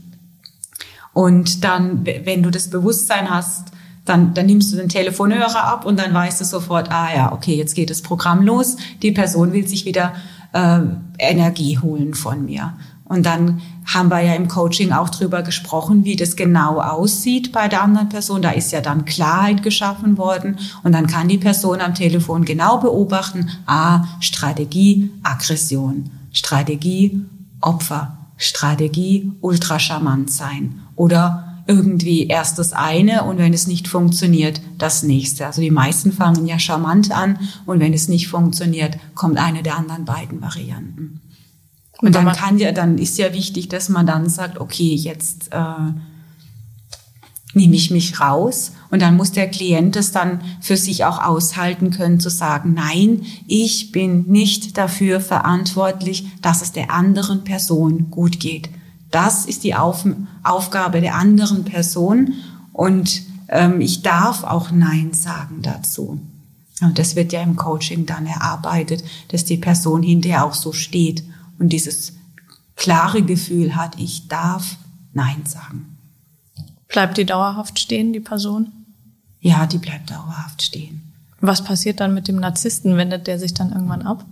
[1.12, 3.68] Und dann, wenn du das Bewusstsein hast,
[4.04, 7.56] dann, dann nimmst du den Telefonhörer ab und dann weißt du sofort, ah ja, okay,
[7.56, 8.76] jetzt geht das Programm los.
[9.02, 10.14] Die Person will sich wieder
[10.52, 10.80] äh,
[11.18, 12.74] Energie holen von mir.
[13.10, 13.60] Und dann
[13.92, 18.08] haben wir ja im Coaching auch drüber gesprochen, wie das genau aussieht bei der anderen
[18.08, 18.40] Person.
[18.40, 22.78] Da ist ja dann Klarheit geschaffen worden und dann kann die Person am Telefon genau
[22.78, 27.20] beobachten, ah, Strategie, Aggression, Strategie,
[27.60, 34.60] Opfer, Strategie ultra charmant sein oder irgendwie erst das eine und wenn es nicht funktioniert,
[34.78, 35.46] das nächste.
[35.46, 39.76] Also die meisten fangen ja charmant an und wenn es nicht funktioniert, kommt eine der
[39.76, 41.19] anderen beiden Varianten.
[42.02, 45.92] Und dann kann ja, dann ist ja wichtig, dass man dann sagt, okay, jetzt äh,
[47.54, 51.90] nehme ich mich raus und dann muss der Klient es dann für sich auch aushalten
[51.90, 58.40] können zu sagen, nein, ich bin nicht dafür verantwortlich, dass es der anderen Person gut
[58.40, 58.70] geht.
[59.10, 60.06] Das ist die Auf
[60.42, 62.34] Aufgabe der anderen Person
[62.72, 66.20] und ähm, ich darf auch Nein sagen dazu.
[66.80, 71.24] Und das wird ja im Coaching dann erarbeitet, dass die Person hinterher auch so steht
[71.60, 72.14] und dieses
[72.74, 74.76] klare Gefühl hat, ich darf
[75.12, 75.98] Nein sagen.
[76.88, 78.72] Bleibt die dauerhaft stehen, die Person?
[79.40, 81.12] Ja, die bleibt dauerhaft stehen.
[81.40, 82.96] Was passiert dann mit dem Narzissten?
[82.96, 84.24] Wendet der sich dann irgendwann ab?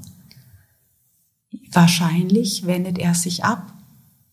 [1.70, 3.72] Wahrscheinlich wendet er sich ab.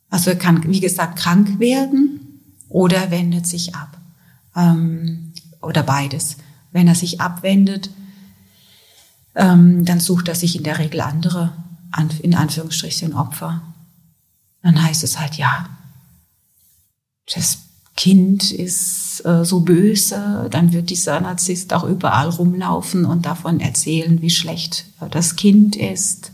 [0.09, 3.97] Also er kann, wie gesagt, krank werden oder wendet sich ab.
[4.55, 6.37] Ähm, oder beides.
[6.71, 7.89] Wenn er sich abwendet,
[9.35, 11.53] ähm, dann sucht er sich in der Regel andere,
[12.21, 13.61] in Anführungsstrichen, Opfer.
[14.61, 15.69] Dann heißt es halt, ja,
[17.33, 17.59] das
[17.95, 24.21] Kind ist äh, so böse, dann wird dieser Narzisst auch überall rumlaufen und davon erzählen,
[24.21, 26.31] wie schlecht äh, das Kind ist.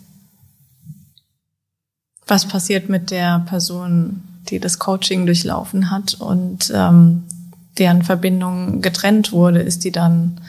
[2.25, 7.23] Was passiert mit der Person, die das Coaching durchlaufen hat und ähm,
[7.77, 9.59] deren Verbindung getrennt wurde?
[9.61, 10.41] Ist die dann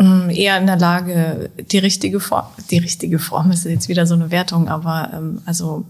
[0.00, 4.30] eher in der Lage, die richtige Form, die richtige Form ist jetzt wieder so eine
[4.30, 5.84] Wertung, aber ähm, also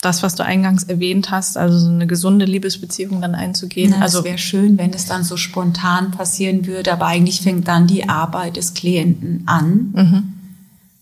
[0.00, 3.90] das, was du eingangs erwähnt hast, also so eine gesunde Liebesbeziehung dann einzugehen.
[3.90, 7.86] Na, also wäre schön, wenn es dann so spontan passieren würde, aber eigentlich fängt dann
[7.86, 10.22] die Arbeit des Klienten an mhm.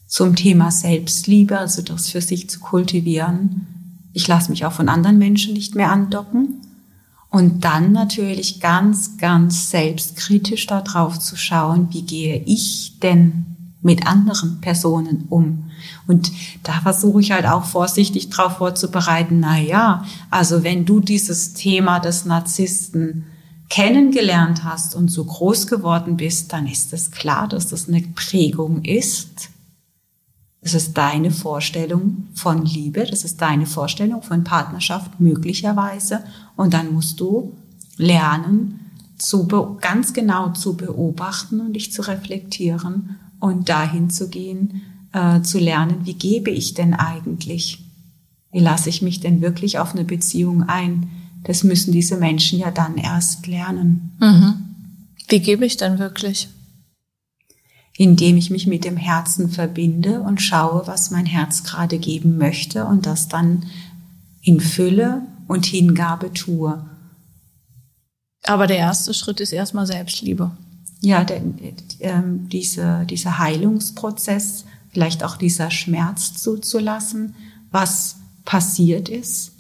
[0.07, 3.67] zum Thema Selbstliebe, also das für sich zu kultivieren.
[4.15, 6.63] Ich lasse mich auch von anderen Menschen nicht mehr andocken.
[7.37, 13.45] Und dann natürlich ganz, ganz selbstkritisch darauf zu schauen, wie gehe ich denn
[13.83, 15.71] mit anderen Personen um?
[16.07, 21.53] Und da versuche ich halt auch vorsichtig darauf vorzubereiten, na ja, also wenn du dieses
[21.53, 23.27] Thema des Narzissten
[23.69, 28.83] kennengelernt hast und so groß geworden bist, dann ist es klar, dass das eine Prägung
[28.83, 29.51] ist.
[30.67, 36.25] Das ist deine Vorstellung von Liebe, das ist deine Vorstellung von Partnerschaft möglicherweise.
[36.57, 37.53] Und dann musst du
[37.99, 38.81] lernen,
[39.17, 39.47] zu
[39.81, 45.99] ganz genau zu beobachten und dich zu reflektieren und dahin zu gehen, äh, zu lernen,
[46.03, 47.85] wie gebe ich denn eigentlich?
[48.51, 51.09] Wie lasse ich mich denn wirklich auf eine Beziehung ein?
[51.45, 54.17] Das müssen diese Menschen ja dann erst lernen.
[54.19, 54.55] Mhm.
[55.29, 56.49] Wie gebe ich denn wirklich?
[57.99, 62.85] Indem ich mich mit dem Herzen verbinde und schaue, was mein Herz gerade geben möchte
[62.85, 63.65] und das dann
[64.43, 66.85] in Fülle und Hingabe tue.
[68.45, 70.51] Aber der erste Schritt ist erstmal Selbstliebe.
[71.01, 71.39] ja, der,
[71.99, 77.35] äh, diese, dieser Heilungsprozess, vielleicht auch dieser Schmerz zuzulassen,
[77.71, 79.53] was passiert ist,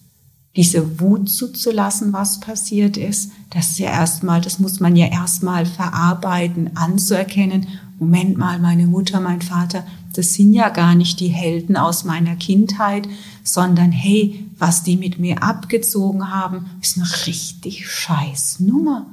[0.56, 5.66] diese Wut zuzulassen, was passiert ist, das ist ja erstmal, das muss man ja erstmal
[5.66, 7.66] verarbeiten, anzuerkennen.
[7.98, 12.36] Moment mal, meine Mutter, mein Vater, das sind ja gar nicht die Helden aus meiner
[12.36, 13.08] Kindheit,
[13.42, 19.06] sondern hey, was die mit mir abgezogen haben, ist eine richtig scheiß Nummer.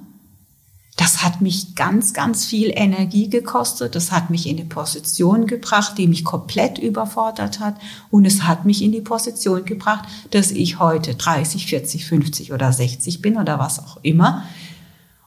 [0.98, 3.96] Das hat mich ganz, ganz viel Energie gekostet.
[3.96, 7.76] Das hat mich in eine Position gebracht, die mich komplett überfordert hat.
[8.12, 12.72] Und es hat mich in die Position gebracht, dass ich heute 30, 40, 50 oder
[12.72, 14.44] 60 bin oder was auch immer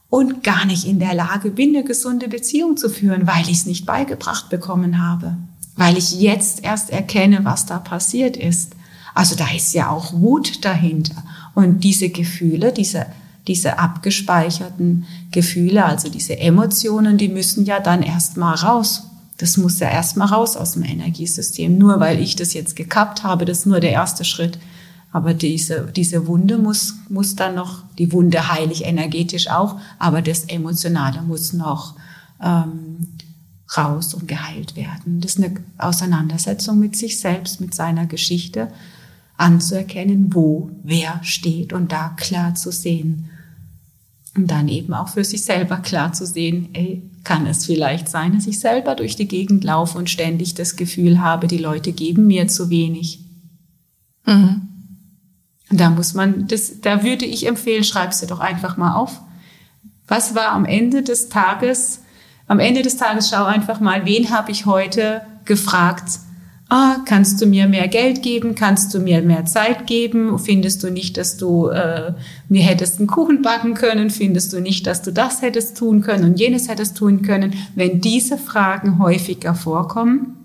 [0.09, 3.65] und gar nicht in der Lage bin, eine gesunde Beziehung zu führen, weil ich es
[3.65, 5.35] nicht beigebracht bekommen habe.
[5.75, 8.73] Weil ich jetzt erst erkenne, was da passiert ist.
[9.13, 11.23] Also da ist ja auch Wut dahinter.
[11.55, 13.07] Und diese Gefühle, diese
[13.47, 19.03] diese abgespeicherten Gefühle, also diese Emotionen, die müssen ja dann erstmal raus.
[19.37, 21.77] Das muss ja erstmal raus aus dem Energiesystem.
[21.77, 24.59] Nur weil ich das jetzt gekappt habe, das ist nur der erste Schritt.
[25.17, 30.43] Aber diese, diese Wunde muss, muss dann noch, die Wunde heilig energetisch auch, aber das
[30.43, 31.95] Emotionale muss noch
[32.39, 33.07] ähm,
[33.75, 35.19] raus und geheilt werden.
[35.19, 38.71] Das ist eine Auseinandersetzung mit sich selbst, mit seiner Geschichte,
[39.37, 43.27] anzuerkennen, wo wer steht und da klar zu sehen,
[44.35, 48.33] und dann eben auch für sich selber klar zu sehen, ey, kann es vielleicht sein,
[48.33, 52.27] dass ich selber durch die Gegend laufe und ständig das Gefühl habe, die Leute geben
[52.27, 53.21] mir zu wenig.
[54.27, 54.66] Mhm.
[55.69, 59.21] Da muss man, das, da würde ich empfehlen, schreibst du doch einfach mal auf.
[60.07, 62.01] Was war am Ende des Tages?
[62.47, 66.19] Am Ende des Tages schau einfach mal, wen habe ich heute gefragt,
[66.69, 70.89] ah, kannst du mir mehr Geld geben, kannst du mir mehr Zeit geben, findest du
[70.89, 72.13] nicht, dass du äh,
[72.49, 76.25] mir hättest einen Kuchen backen können, findest du nicht, dass du das hättest tun können
[76.25, 77.53] und jenes hättest tun können.
[77.75, 80.35] Wenn diese Fragen häufiger vorkommen,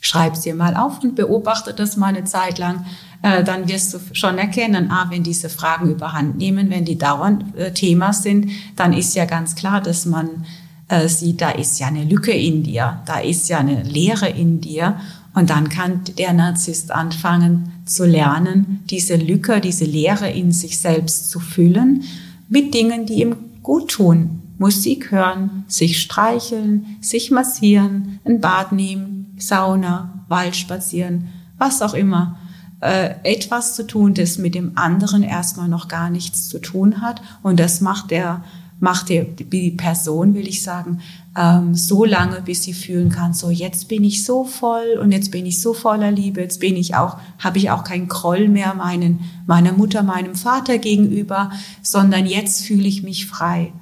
[0.00, 2.84] schreib sie mal auf und beobachte das mal eine Zeit lang,
[3.22, 7.56] äh, dann wirst du schon erkennen, ah, wenn diese Fragen überhand nehmen, wenn die dauernd
[7.56, 10.44] äh, Thema sind, dann ist ja ganz klar, dass man
[10.88, 14.60] äh, sieht, da ist ja eine Lücke in dir, da ist ja eine Leere in
[14.60, 14.96] dir
[15.34, 21.30] und dann kann der Narzisst anfangen zu lernen, diese Lücke, diese Leere in sich selbst
[21.30, 22.02] zu füllen
[22.48, 24.42] mit Dingen, die ihm gut tun.
[24.58, 32.38] Musik hören, sich streicheln, sich massieren, ein Bad nehmen, Sauna, Wald spazieren, was auch immer.
[32.82, 37.22] Äh, etwas zu tun, das mit dem anderen erstmal noch gar nichts zu tun hat.
[37.42, 38.42] Und das macht der
[38.80, 40.98] macht die, die Person, will ich sagen,
[41.38, 45.30] ähm, so lange, bis sie fühlen kann, so jetzt bin ich so voll und jetzt
[45.30, 48.74] bin ich so voller Liebe, jetzt bin ich auch, habe ich auch keinen Groll mehr
[48.74, 53.72] meinen, meiner Mutter, meinem Vater gegenüber, sondern jetzt fühle ich mich frei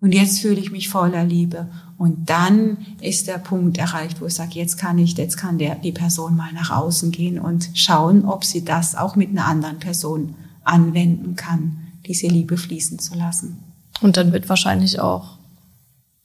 [0.00, 1.68] und jetzt fühle ich mich voller Liebe.
[1.98, 5.74] Und dann ist der Punkt erreicht, wo ich sage, jetzt kann ich, jetzt kann der,
[5.74, 9.80] die Person mal nach außen gehen und schauen, ob sie das auch mit einer anderen
[9.80, 13.58] Person anwenden kann, diese Liebe fließen zu lassen.
[14.00, 15.38] Und dann wird wahrscheinlich auch,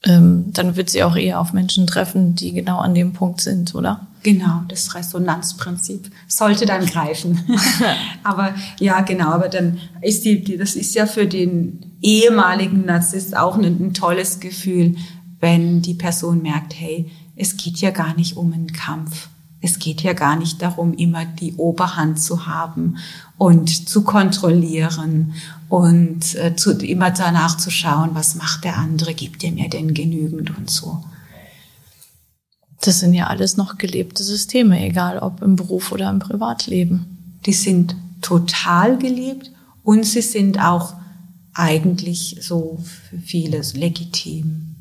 [0.03, 3.73] ähm, dann wird sie auch eher auf Menschen treffen, die genau an dem Punkt sind,
[3.73, 4.05] oder?
[4.21, 7.39] Genau, das Resonanzprinzip sollte dann greifen.
[8.23, 13.35] aber ja, genau, aber dann ist die, die, das ist ja für den ehemaligen Narzisst
[13.35, 14.95] auch ein, ein tolles Gefühl,
[15.43, 19.27] wenn die Person merkt, hey, es geht ja gar nicht um einen Kampf.
[19.59, 22.95] Es geht ja gar nicht darum, immer die Oberhand zu haben
[23.37, 25.33] und zu kontrollieren
[25.67, 29.93] und äh, zu, immer danach zu schauen, was macht der andere, gibt er mir denn
[29.93, 31.03] genügend und so.
[32.79, 37.35] Das sind ja alles noch gelebte Systeme, egal ob im Beruf oder im Privatleben.
[37.45, 39.51] Die sind total gelebt
[39.83, 40.93] und sie sind auch
[41.53, 42.79] eigentlich so
[43.09, 44.72] für vieles legitim.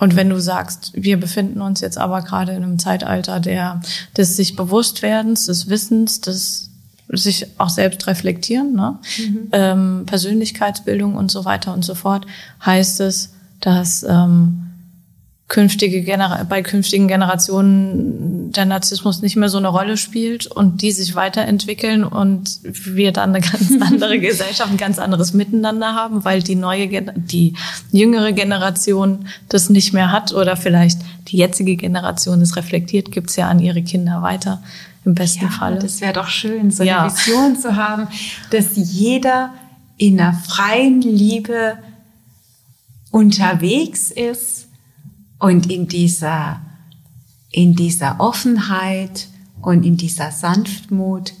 [0.00, 3.80] Und wenn du sagst, wir befinden uns jetzt aber gerade in einem Zeitalter der,
[4.16, 6.70] des sich Bewusstwerdens, des Wissens, des
[7.12, 8.98] sich auch selbst reflektieren, ne?
[9.18, 9.48] Mhm.
[9.52, 12.26] Ähm, Persönlichkeitsbildung und so weiter und so fort,
[12.64, 14.69] heißt es, dass ähm,
[15.50, 20.92] künftige Genera bei künftigen Generationen der Narzissmus nicht mehr so eine Rolle spielt und die
[20.92, 26.42] sich weiterentwickeln und wir dann eine ganz andere Gesellschaft, ein ganz anderes Miteinander haben, weil
[26.42, 27.54] die neue, die
[27.90, 33.48] jüngere Generation das nicht mehr hat oder vielleicht die jetzige Generation es reflektiert, gibt's ja
[33.48, 34.62] an ihre Kinder weiter
[35.04, 35.80] im besten ja, Fall.
[35.80, 37.02] Das wäre doch schön, so ja.
[37.02, 38.06] eine Vision zu haben,
[38.50, 39.52] dass jeder
[39.96, 41.76] in einer freien Liebe
[43.10, 44.59] unterwegs ist
[45.40, 46.60] und in dieser,
[47.50, 49.26] in dieser Offenheit
[49.60, 51.32] und in dieser Sanftmut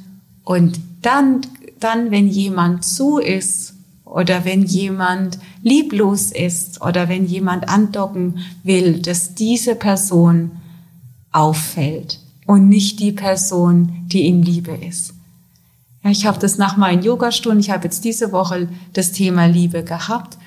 [0.42, 1.42] und dann,
[1.78, 3.74] dann, wenn jemand zu ist
[4.04, 10.50] oder wenn jemand lieblos ist oder wenn jemand andocken will, dass diese Person
[11.30, 15.14] auffällt und nicht die Person, die in Liebe ist.
[16.02, 19.84] Ja, ich habe das nach meinen Yogastunden, ich habe jetzt diese Woche das Thema Liebe
[19.84, 20.38] gehabt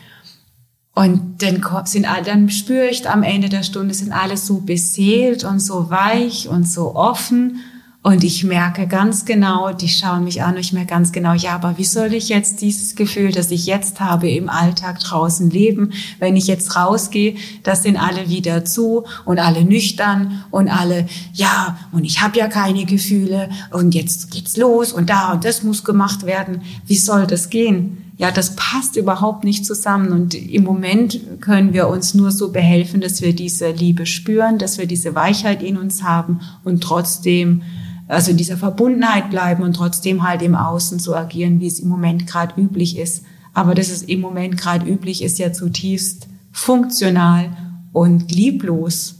[0.95, 5.43] und dann sind alle, dann spüre ich am Ende der Stunde sind alle so beseelt
[5.43, 7.59] und so weich und so offen
[8.05, 11.55] und ich merke ganz genau, die schauen mich an und ich merke ganz genau, ja,
[11.55, 15.93] aber wie soll ich jetzt dieses Gefühl, das ich jetzt habe im Alltag draußen leben,
[16.19, 21.77] wenn ich jetzt rausgehe, das sind alle wieder zu und alle nüchtern und alle, ja,
[21.93, 25.85] und ich habe ja keine Gefühle und jetzt geht's los und da und das muss
[25.85, 26.61] gemacht werden.
[26.85, 28.02] Wie soll das gehen?
[28.15, 33.01] Ja, das passt überhaupt nicht zusammen und im Moment können wir uns nur so behelfen,
[33.01, 37.63] dass wir diese Liebe spüren, dass wir diese Weichheit in uns haben und trotzdem
[38.07, 41.89] also in dieser Verbundenheit bleiben und trotzdem halt im Außen so agieren, wie es im
[41.89, 43.23] Moment gerade üblich ist.
[43.53, 47.55] Aber dass es im Moment gerade üblich ist, ja zutiefst funktional
[47.91, 49.15] und lieblos.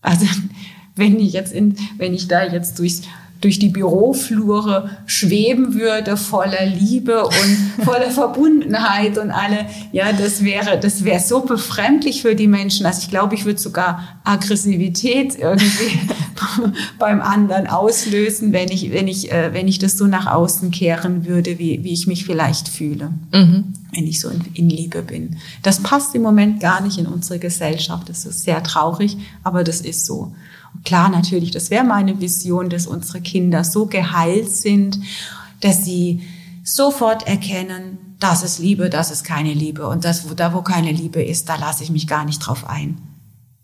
[0.00, 0.26] Also
[0.96, 3.02] wenn ich jetzt in, wenn ich da jetzt durchs
[3.40, 10.78] durch die Büroflure schweben würde, voller Liebe und voller Verbundenheit und alle, ja, das wäre,
[10.80, 12.86] das wäre so befremdlich für die Menschen.
[12.86, 15.98] Also ich glaube, ich würde sogar Aggressivität irgendwie
[16.98, 21.26] beim anderen auslösen, wenn ich, wenn ich, äh, wenn ich das so nach außen kehren
[21.26, 23.10] würde, wie, wie ich mich vielleicht fühle.
[23.32, 23.74] Mhm.
[23.92, 25.36] Wenn ich so in, in Liebe bin.
[25.62, 28.08] Das passt im Moment gar nicht in unsere Gesellschaft.
[28.08, 30.32] Das ist sehr traurig, aber das ist so.
[30.86, 35.00] Klar, natürlich, das wäre meine Vision, dass unsere Kinder so geheilt sind,
[35.60, 36.22] dass sie
[36.62, 39.88] sofort erkennen, das ist Liebe, das ist keine Liebe.
[39.88, 42.68] Und das, wo, da, wo keine Liebe ist, da lasse ich mich gar nicht drauf
[42.68, 42.98] ein.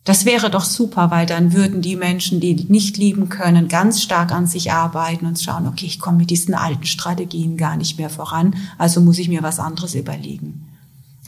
[0.02, 4.32] Das wäre doch super, weil dann würden die Menschen, die nicht lieben können, ganz stark
[4.32, 8.10] an sich arbeiten und schauen, okay, ich komme mit diesen alten Strategien gar nicht mehr
[8.10, 10.66] voran, also muss ich mir was anderes überlegen.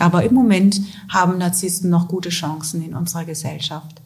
[0.01, 4.03] Aber im Moment haben Narzissten noch gute Chancen in unserer Gesellschaft.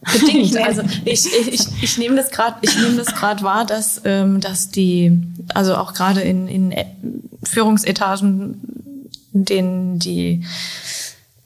[0.00, 0.56] Bedingt.
[0.64, 4.40] Also ich, ich, ich, ich nehme das gerade, ich nehme das gerade wahr, dass, ähm,
[4.40, 5.20] dass die,
[5.54, 6.74] also auch gerade in, in
[7.42, 8.60] Führungsetagen,
[9.32, 10.44] in denen die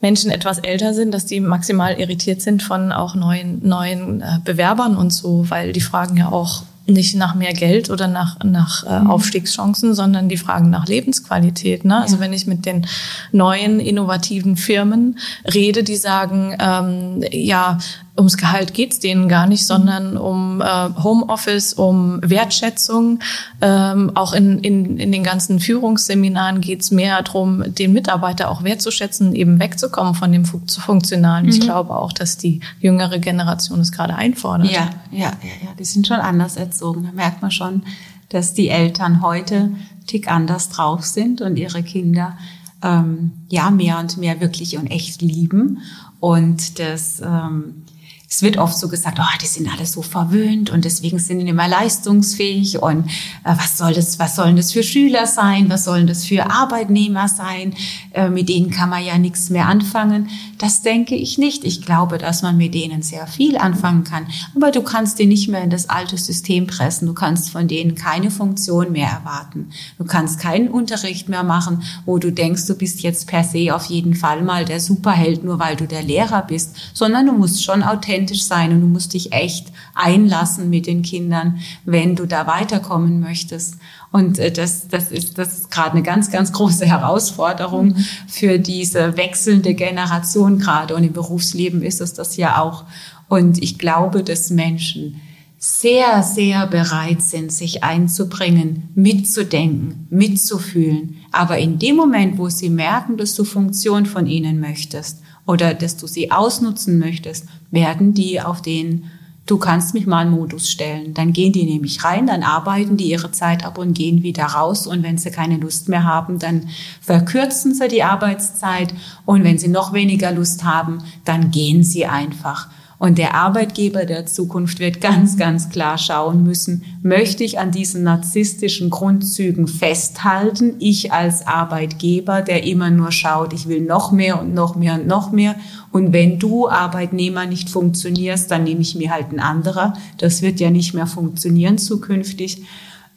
[0.01, 4.95] Menschen etwas älter sind, dass die maximal irritiert sind von auch neuen, neuen äh, Bewerbern
[4.95, 8.99] und so, weil die fragen ja auch nicht nach mehr Geld oder nach, nach äh,
[8.99, 9.09] mhm.
[9.09, 11.83] Aufstiegschancen, sondern die fragen nach Lebensqualität.
[11.83, 11.99] Ne?
[11.99, 12.85] Also wenn ich mit den
[13.31, 15.17] neuen, innovativen Firmen
[15.51, 17.79] rede, die sagen, ähm, ja,
[18.17, 23.19] ums Gehalt geht's denen gar nicht, sondern um äh, Homeoffice, um Wertschätzung.
[23.61, 29.35] Ähm, auch in, in, in den ganzen Führungsseminaren geht's mehr darum, den Mitarbeiter auch wertzuschätzen,
[29.35, 31.45] eben wegzukommen von dem Funktionalen.
[31.45, 31.51] Mhm.
[31.51, 34.71] Ich glaube auch, dass die jüngere Generation es gerade einfordert.
[34.71, 35.27] Ja, ja, ja,
[35.63, 37.03] ja, die sind schon anders erzogen.
[37.03, 37.83] Da merkt man schon,
[38.29, 39.71] dass die Eltern heute
[40.07, 42.37] tick anders drauf sind und ihre Kinder
[42.81, 45.79] ähm, ja mehr und mehr wirklich und echt lieben
[46.19, 47.84] und das ähm,
[48.29, 51.47] es wird oft so gesagt, oh, die sind alle so verwöhnt und deswegen sind die
[51.47, 53.07] immer leistungsfähig und
[53.43, 57.27] äh, was soll das, was sollen das für Schüler sein, was sollen das für Arbeitnehmer
[57.27, 57.73] sein,
[58.13, 60.29] äh, mit denen kann man ja nichts mehr anfangen.
[60.57, 61.63] Das denke ich nicht.
[61.63, 65.47] Ich glaube, dass man mit denen sehr viel anfangen kann, aber du kannst die nicht
[65.47, 67.07] mehr in das alte System pressen.
[67.07, 69.69] Du kannst von denen keine Funktion mehr erwarten.
[69.97, 73.85] Du kannst keinen Unterricht mehr machen, wo du denkst, du bist jetzt per se auf
[73.85, 77.83] jeden Fall mal der Superheld, nur weil du der Lehrer bist, sondern du musst schon
[77.83, 82.47] authentisch authentisch sein und du musst dich echt einlassen mit den Kindern, wenn du da
[82.47, 83.75] weiterkommen möchtest.
[84.11, 88.05] Und äh, das, das ist, das ist gerade eine ganz, ganz große Herausforderung mhm.
[88.27, 90.95] für diese wechselnde Generation gerade.
[90.95, 92.85] Und im Berufsleben ist es das ja auch.
[93.27, 95.21] Und ich glaube, dass Menschen
[95.57, 101.17] sehr, sehr bereit sind, sich einzubringen, mitzudenken, mitzufühlen.
[101.31, 105.97] Aber in dem Moment, wo sie merken, dass du Funktion von ihnen möchtest oder dass
[105.97, 109.09] du sie ausnutzen möchtest, werden die auf den
[109.47, 111.13] Du kannst mich mal einen Modus stellen.
[111.13, 114.87] Dann gehen die nämlich rein, dann arbeiten die ihre Zeit ab und gehen wieder raus.
[114.87, 116.67] Und wenn sie keine Lust mehr haben, dann
[116.99, 118.91] verkürzen sie die Arbeitszeit.
[119.23, 122.69] Und wenn sie noch weniger Lust haben, dann gehen sie einfach.
[122.97, 128.03] Und der Arbeitgeber der Zukunft wird ganz, ganz klar schauen müssen, möchte ich an diesen
[128.03, 134.53] narzisstischen Grundzügen festhalten, ich als Arbeitgeber, der immer nur schaut, ich will noch mehr und
[134.53, 135.55] noch mehr und noch mehr.
[135.91, 139.93] Und wenn du Arbeitnehmer nicht funktionierst, dann nehme ich mir halt ein anderer.
[140.17, 142.63] Das wird ja nicht mehr funktionieren zukünftig.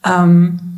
[0.04, 0.77] Ähm,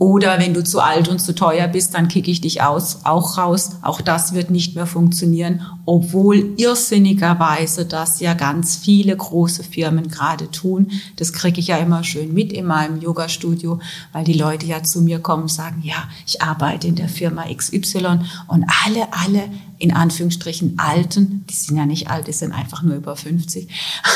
[0.00, 3.36] Oder wenn du zu alt und zu teuer bist, dann kicke ich dich aus, auch
[3.36, 3.72] raus.
[3.82, 10.50] Auch das wird nicht mehr funktionieren, obwohl irrsinnigerweise das ja ganz viele große Firmen gerade
[10.50, 10.90] tun.
[11.16, 13.78] Das kriege ich ja immer schön mit in meinem Yoga-Studio,
[14.14, 17.44] weil die Leute ja zu mir kommen und sagen, ja, ich arbeite in der Firma
[17.54, 19.50] XY und alle, alle
[19.80, 23.66] in Anführungsstrichen Alten, die sind ja nicht alt, die sind einfach nur über 50,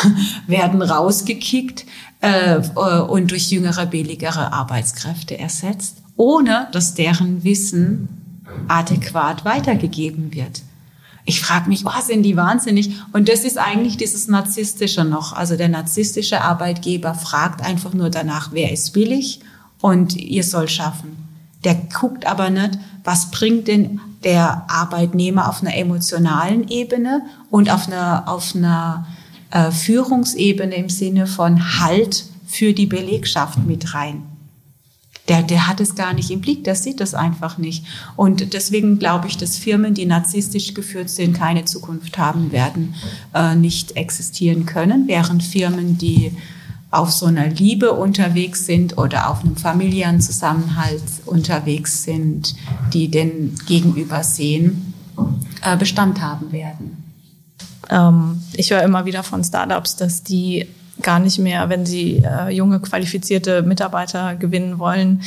[0.46, 1.86] werden rausgekickt
[2.20, 8.08] äh, und durch jüngere, billigere Arbeitskräfte ersetzt, ohne dass deren Wissen
[8.68, 10.62] adäquat weitergegeben wird.
[11.24, 12.96] Ich frage mich, oh, sind die wahnsinnig?
[13.14, 15.32] Und das ist eigentlich dieses Narzisstische noch.
[15.32, 19.40] Also der narzisstische Arbeitgeber fragt einfach nur danach, wer ist billig
[19.80, 21.16] und ihr soll schaffen.
[21.64, 27.86] Der guckt aber nicht, was bringt denn der Arbeitnehmer auf einer emotionalen Ebene und auf
[27.86, 29.06] einer, auf einer
[29.50, 34.22] äh, Führungsebene im Sinne von Halt für die Belegschaft mit rein.
[35.28, 37.84] Der, der hat es gar nicht im Blick, der sieht das einfach nicht.
[38.14, 42.94] Und deswegen glaube ich, dass Firmen, die narzisstisch geführt sind, keine Zukunft haben werden,
[43.34, 46.32] äh, nicht existieren können, während Firmen, die
[46.94, 52.54] auf so einer Liebe unterwegs sind oder auf einem familiären Zusammenhalt unterwegs sind,
[52.92, 54.94] die den Gegenüber sehen,
[55.62, 57.04] äh, Bestand haben werden.
[57.90, 60.66] Ähm, ich höre immer wieder von Startups, dass die
[61.02, 65.22] gar nicht mehr, wenn sie äh, junge, qualifizierte Mitarbeiter gewinnen wollen,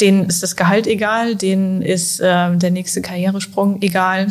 [0.00, 4.28] denen ist das Gehalt egal, denen ist äh, der nächste Karrieresprung egal.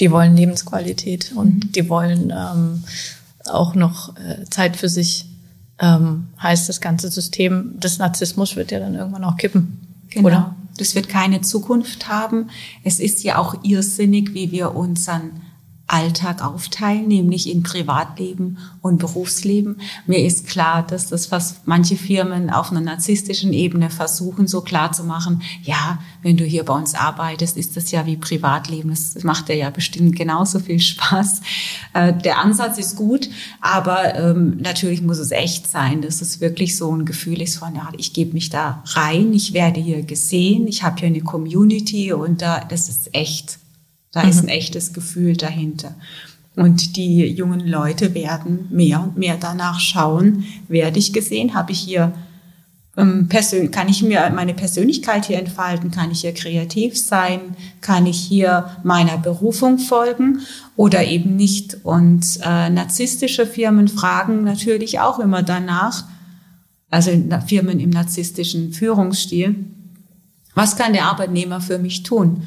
[0.00, 1.72] Die wollen Lebensqualität und mhm.
[1.72, 2.84] die wollen ähm,
[3.50, 5.26] auch noch äh, Zeit für sich,
[5.78, 9.78] ähm, heißt das ganze System des Narzissmus wird ja dann irgendwann auch kippen.
[10.10, 10.26] Genau.
[10.26, 10.54] Oder?
[10.76, 12.50] Das wird keine Zukunft haben.
[12.84, 15.42] Es ist ja auch irrsinnig, wie wir unseren
[15.92, 19.80] Alltag aufteilen, nämlich in Privatleben und Berufsleben.
[20.06, 24.92] Mir ist klar, dass das, was manche Firmen auf einer narzisstischen Ebene versuchen, so klar
[24.92, 28.90] zu machen, ja, wenn du hier bei uns arbeitest, ist das ja wie Privatleben.
[28.90, 31.40] Das macht dir ja bestimmt genauso viel Spaß.
[31.94, 33.28] Äh, der Ansatz ist gut,
[33.60, 37.74] aber ähm, natürlich muss es echt sein, dass es wirklich so ein Gefühl ist von,
[37.74, 42.12] ja, ich gebe mich da rein, ich werde hier gesehen, ich habe hier eine Community
[42.12, 43.59] und da, das ist echt.
[44.12, 44.30] Da mhm.
[44.30, 45.94] ist ein echtes Gefühl dahinter.
[46.56, 51.80] Und die jungen Leute werden mehr und mehr danach schauen, werde ich gesehen, habe ich
[51.80, 52.12] hier
[52.96, 58.06] ähm, persön kann ich mir meine Persönlichkeit hier entfalten, kann ich hier kreativ sein, kann
[58.06, 60.40] ich hier meiner Berufung folgen
[60.76, 61.78] oder eben nicht.
[61.84, 66.04] Und äh, narzisstische Firmen fragen natürlich auch immer danach,
[66.90, 67.10] also
[67.46, 69.54] Firmen im narzisstischen Führungsstil,
[70.54, 72.42] was kann der Arbeitnehmer für mich tun?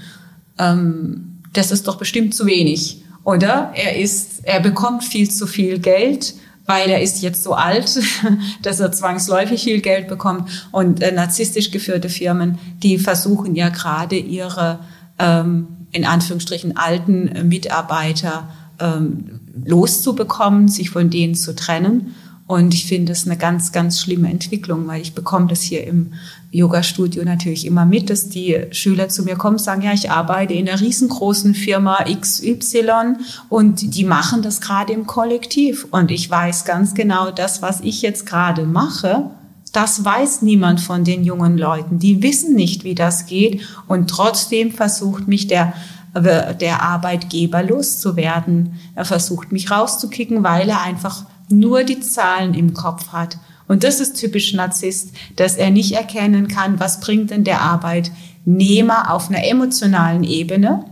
[0.60, 3.72] Ähm, das ist doch bestimmt zu wenig, oder?
[3.76, 6.34] Er ist, er bekommt viel zu viel Geld,
[6.66, 8.00] weil er ist jetzt so alt,
[8.62, 10.68] dass er zwangsläufig viel Geld bekommt.
[10.72, 14.80] Und äh, narzisstisch geführte Firmen, die versuchen ja gerade ihre
[15.20, 18.50] ähm, in Anführungsstrichen alten Mitarbeiter
[18.80, 22.16] ähm, loszubekommen, sich von denen zu trennen.
[22.54, 26.14] Und ich finde es eine ganz, ganz schlimme Entwicklung, weil ich bekomme das hier im
[26.52, 30.70] Yoga-Studio natürlich immer mit, dass die Schüler zu mir kommen sagen, ja, ich arbeite in
[30.70, 33.16] einer riesengroßen Firma XY
[33.50, 35.88] und die machen das gerade im Kollektiv.
[35.90, 39.32] Und ich weiß ganz genau, das, was ich jetzt gerade mache,
[39.72, 41.98] das weiß niemand von den jungen Leuten.
[41.98, 43.62] Die wissen nicht, wie das geht.
[43.88, 45.74] Und trotzdem versucht mich der
[46.16, 48.80] der Arbeitgeber loszuwerden.
[48.94, 53.38] Er versucht mich rauszukicken, weil er einfach nur die Zahlen im Kopf hat.
[53.68, 59.12] Und das ist typisch Narzisst, dass er nicht erkennen kann, was bringt denn der Arbeitnehmer
[59.12, 60.86] auf einer emotionalen Ebene,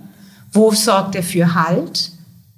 [0.53, 2.11] wo sorgt er für Halt,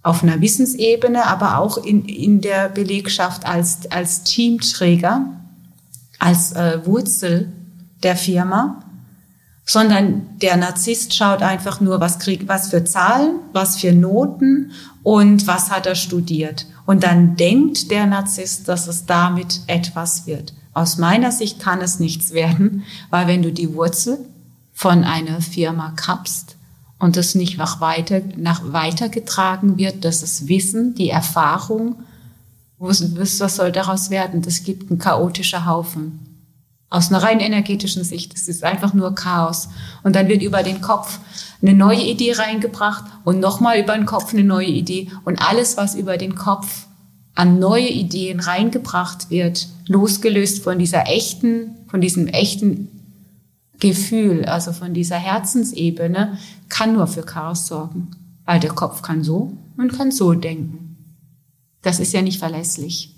[0.04, 5.26] auf einer Wissensebene, aber auch in, in der Belegschaft als, als Teamträger,
[6.20, 7.52] als äh, Wurzel
[8.04, 8.84] der Firma,
[9.66, 14.72] sondern der Narzisst schaut einfach nur, was kriegt, was für Zahlen, was für Noten
[15.04, 16.66] und was hat er studiert.
[16.86, 20.54] Und dann denkt der Narzisst, dass es damit etwas wird.
[20.74, 24.18] Aus meiner Sicht kann es nichts werden, weil wenn du die Wurzel
[24.74, 26.58] von einer Firma kappst
[27.00, 31.98] und es nicht nach weiter, nach weitergetragen wird, dass das Wissen, die Erfahrung,
[32.80, 34.42] was soll daraus werden?
[34.42, 36.33] Das gibt einen chaotischen Haufen.
[36.94, 38.36] Aus einer rein energetischen Sicht.
[38.36, 39.68] Es ist einfach nur Chaos.
[40.04, 41.18] Und dann wird über den Kopf
[41.60, 45.10] eine neue Idee reingebracht und nochmal über den Kopf eine neue Idee.
[45.26, 46.86] Und alles, was über den Kopf
[47.34, 52.90] an neue Ideen reingebracht wird, losgelöst von dieser echten, von diesem echten
[53.80, 56.38] Gefühl, also von dieser Herzensebene,
[56.70, 58.12] kann nur für Chaos sorgen.
[58.46, 60.96] Weil der Kopf kann so und kann so denken.
[61.82, 63.16] Das ist ja nicht verlässlich.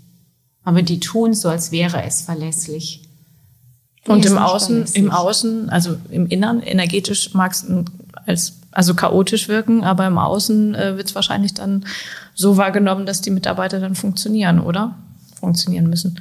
[0.64, 3.05] Aber die tun so, als wäre es verlässlich.
[4.08, 7.66] Und im Außen, im Außen, also im Innern, energetisch mag es
[8.26, 11.86] als also chaotisch wirken, aber im Außen äh, wird es wahrscheinlich dann
[12.34, 14.96] so wahrgenommen, dass die Mitarbeiter dann funktionieren, oder?
[15.40, 16.20] Funktionieren müssen.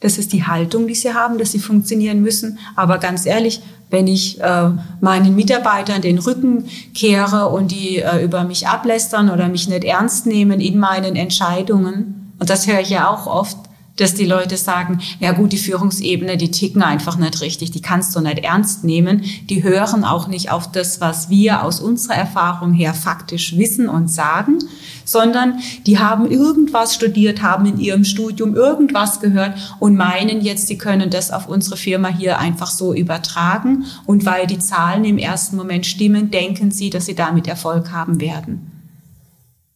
[0.00, 2.58] Das ist die Haltung, die sie haben, dass sie funktionieren müssen.
[2.74, 3.60] Aber ganz ehrlich,
[3.90, 4.70] wenn ich äh,
[5.00, 6.64] meinen Mitarbeitern den Rücken
[6.94, 12.32] kehre und die äh, über mich ablästern oder mich nicht ernst nehmen in meinen Entscheidungen,
[12.38, 13.56] und das höre ich ja auch oft,
[13.96, 18.16] dass die Leute sagen, ja gut, die Führungsebene, die ticken einfach nicht richtig, die kannst
[18.16, 19.22] du nicht ernst nehmen.
[19.50, 24.10] Die hören auch nicht auf das, was wir aus unserer Erfahrung her faktisch wissen und
[24.10, 24.58] sagen,
[25.04, 30.78] sondern die haben irgendwas studiert, haben in ihrem Studium irgendwas gehört und meinen jetzt, sie
[30.78, 33.84] können das auf unsere Firma hier einfach so übertragen.
[34.06, 38.20] Und weil die Zahlen im ersten Moment stimmen, denken sie, dass sie damit Erfolg haben
[38.20, 38.71] werden.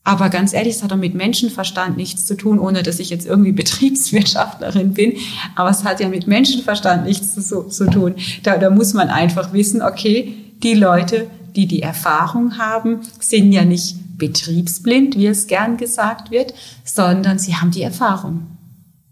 [0.07, 3.27] Aber ganz ehrlich, es hat doch mit Menschenverstand nichts zu tun, ohne dass ich jetzt
[3.27, 5.15] irgendwie Betriebswirtschaftlerin bin.
[5.57, 8.15] Aber es hat ja mit Menschenverstand nichts zu, zu tun.
[8.45, 10.33] Da, da muss man einfach wissen, okay,
[10.63, 11.27] die Leute,
[11.57, 16.55] die die Erfahrung haben, sind ja nicht betriebsblind, wie es gern gesagt wird,
[16.85, 18.47] sondern sie haben die Erfahrung.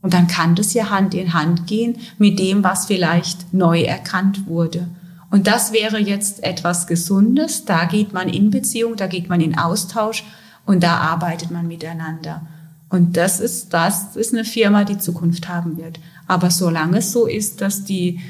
[0.00, 4.46] Und dann kann das ja Hand in Hand gehen mit dem, was vielleicht neu erkannt
[4.46, 4.86] wurde.
[5.32, 7.64] Und das wäre jetzt etwas Gesundes.
[7.64, 10.22] Da geht man in Beziehung, da geht man in Austausch
[10.66, 12.46] und da arbeitet man miteinander.
[12.88, 15.98] Und das ist, das ist eine Firma, die Zukunft haben wird.
[16.26, 18.20] Aber solange es so ist, dass die,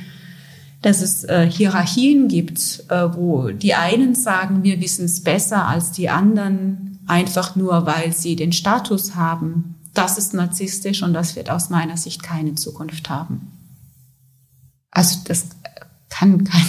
[0.80, 5.93] dass es äh, Hierarchien gibt, äh, wo die einen sagen, wir wissen es besser als
[5.93, 11.51] die anderen, einfach nur, weil sie den Status haben, das ist narzisstisch und das wird
[11.51, 13.53] aus meiner Sicht keine Zukunft haben.
[14.91, 15.47] Also das
[16.09, 16.68] kann keine,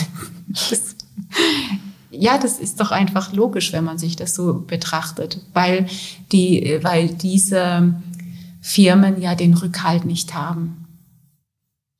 [2.19, 5.87] ja, das ist doch einfach logisch, wenn man sich das so betrachtet, weil
[6.31, 7.95] die, weil diese
[8.61, 10.85] Firmen ja den Rückhalt nicht haben.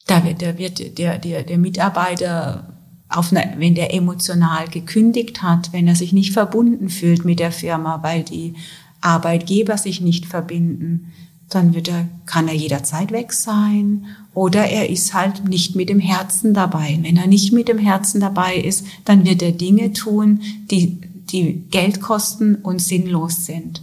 [0.08, 2.76] Da wird, da wird der, der, der Mitarbeiter
[3.10, 7.52] auf eine, wenn der emotional gekündigt hat, wenn er sich nicht verbunden fühlt mit der
[7.52, 8.56] Firma, weil die
[9.02, 11.14] Arbeitgeber sich nicht verbinden,
[11.50, 16.00] dann wird er, kann er jederzeit weg sein oder er ist halt nicht mit dem
[16.00, 16.98] Herzen dabei.
[17.02, 20.42] Wenn er nicht mit dem Herzen dabei ist, dann wird er Dinge tun,
[20.72, 21.00] die,
[21.32, 23.82] die Geld kosten und sinnlos sind.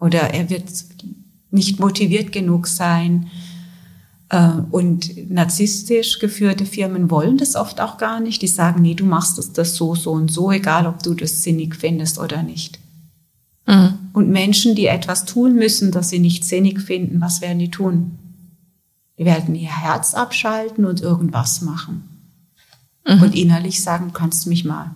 [0.00, 0.64] Oder er wird
[1.50, 3.28] nicht motiviert genug sein.
[4.30, 8.42] Äh, und narzisstisch geführte Firmen wollen das oft auch gar nicht.
[8.42, 11.76] Die sagen, nee, du machst das so, so und so, egal ob du das sinnig
[11.76, 12.78] findest oder nicht.
[13.66, 13.97] Mhm.
[14.18, 18.18] Und Menschen, die etwas tun müssen, das sie nicht sinnig finden, was werden die tun?
[19.16, 22.02] Die werden ihr Herz abschalten und irgendwas machen.
[23.06, 23.22] Mhm.
[23.22, 24.90] Und innerlich sagen, kannst du mich mal.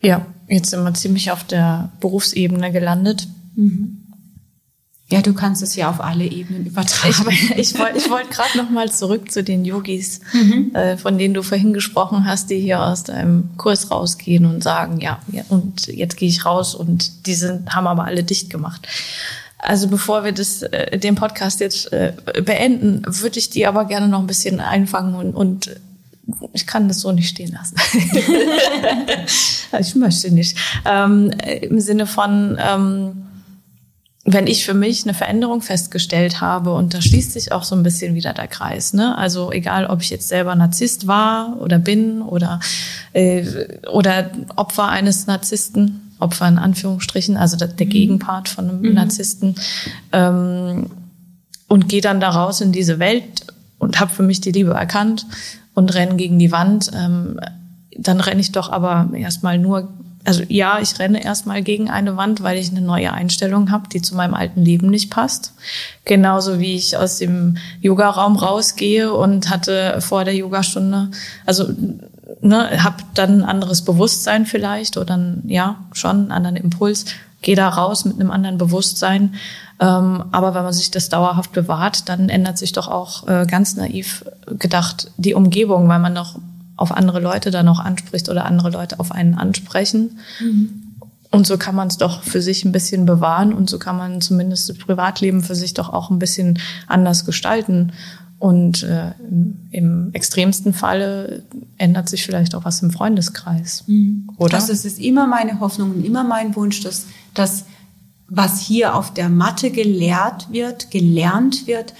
[0.00, 3.26] Ja, jetzt sind wir ziemlich auf der Berufsebene gelandet.
[3.56, 4.04] Mhm.
[5.10, 7.30] Ja, du kannst es ja auf alle Ebenen übertragen.
[7.30, 10.74] Ich, ich wollte ich wollt gerade noch mal zurück zu den Yogis, mhm.
[10.74, 15.00] äh, von denen du vorhin gesprochen hast, die hier aus deinem Kurs rausgehen und sagen,
[15.00, 18.86] ja, ja und jetzt gehe ich raus und die sind, haben aber alle dicht gemacht.
[19.56, 22.12] Also bevor wir das, äh, den Podcast jetzt äh,
[22.44, 25.70] beenden, würde ich die aber gerne noch ein bisschen einfangen und, und
[26.52, 27.76] ich kann das so nicht stehen lassen.
[29.80, 30.58] ich möchte nicht.
[30.84, 31.30] Ähm,
[31.62, 33.27] Im Sinne von, ähm,
[34.32, 37.82] wenn ich für mich eine Veränderung festgestellt habe, und da schließt sich auch so ein
[37.82, 38.92] bisschen wieder der Kreis.
[38.92, 39.16] Ne?
[39.16, 42.60] Also egal, ob ich jetzt selber Narzisst war oder bin oder,
[43.12, 43.44] äh,
[43.90, 47.90] oder Opfer eines Narzissten, Opfer in Anführungsstrichen, also der, mhm.
[47.90, 48.94] Gegenpart von einem mhm.
[48.94, 49.54] Narzissten,
[50.12, 50.90] ähm,
[51.68, 53.46] und gehe dann da raus in diese Welt
[53.78, 55.26] und habe für mich die Liebe erkannt
[55.74, 57.38] und renne gegen die Wand, ähm,
[57.96, 59.88] dann renne ich doch aber erstmal nur
[60.28, 64.02] also ja, ich renne erstmal gegen eine Wand, weil ich eine neue Einstellung habe, die
[64.02, 65.54] zu meinem alten Leben nicht passt.
[66.04, 71.10] Genauso wie ich aus dem Yogaraum rausgehe und hatte vor der Yogastunde,
[71.46, 71.72] also
[72.42, 77.06] ne, habe dann ein anderes Bewusstsein vielleicht oder ein, ja schon einen anderen Impuls,
[77.40, 79.34] gehe da raus mit einem anderen Bewusstsein.
[79.80, 83.76] Ähm, aber wenn man sich das dauerhaft bewahrt, dann ändert sich doch auch äh, ganz
[83.76, 84.26] naiv
[84.58, 86.38] gedacht die Umgebung, weil man noch
[86.78, 90.18] auf andere Leute dann auch anspricht oder andere Leute auf einen ansprechen.
[90.40, 90.84] Mhm.
[91.30, 94.22] Und so kann man es doch für sich ein bisschen bewahren und so kann man
[94.22, 97.92] zumindest das Privatleben für sich doch auch ein bisschen anders gestalten.
[98.38, 99.12] Und äh,
[99.72, 101.42] im, extremsten Falle
[101.76, 103.84] ändert sich vielleicht auch was im Freundeskreis.
[103.88, 104.30] Mhm.
[104.38, 104.54] Oder?
[104.54, 107.64] Also es ist immer meine Hoffnung und immer mein Wunsch, dass, dass
[108.28, 111.94] was hier auf der Matte gelehrt wird, gelernt wird,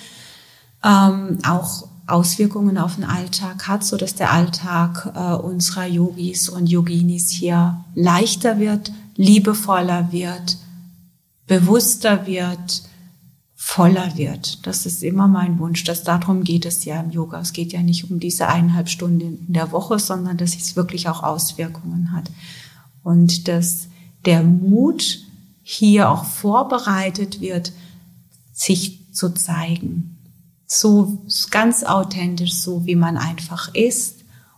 [0.85, 6.67] ähm, auch Auswirkungen auf den Alltag hat, so dass der Alltag äh, unserer Yogis und
[6.67, 10.59] Yoginis hier leichter wird, liebevoller wird,
[11.47, 12.83] bewusster wird,
[13.55, 14.67] voller wird.
[14.67, 15.85] Das ist immer mein Wunsch.
[15.85, 17.41] Dass darum geht es ja im Yoga.
[17.41, 21.09] Es geht ja nicht um diese eineinhalb Stunden in der Woche, sondern dass es wirklich
[21.09, 22.31] auch Auswirkungen hat.
[23.03, 23.89] Und dass
[24.25, 25.19] der Mut
[25.63, 27.73] hier auch vorbereitet wird,
[28.53, 30.18] sich zu zeigen.
[30.71, 31.19] So
[31.51, 34.16] ganz authentisch, so wie man einfach ist.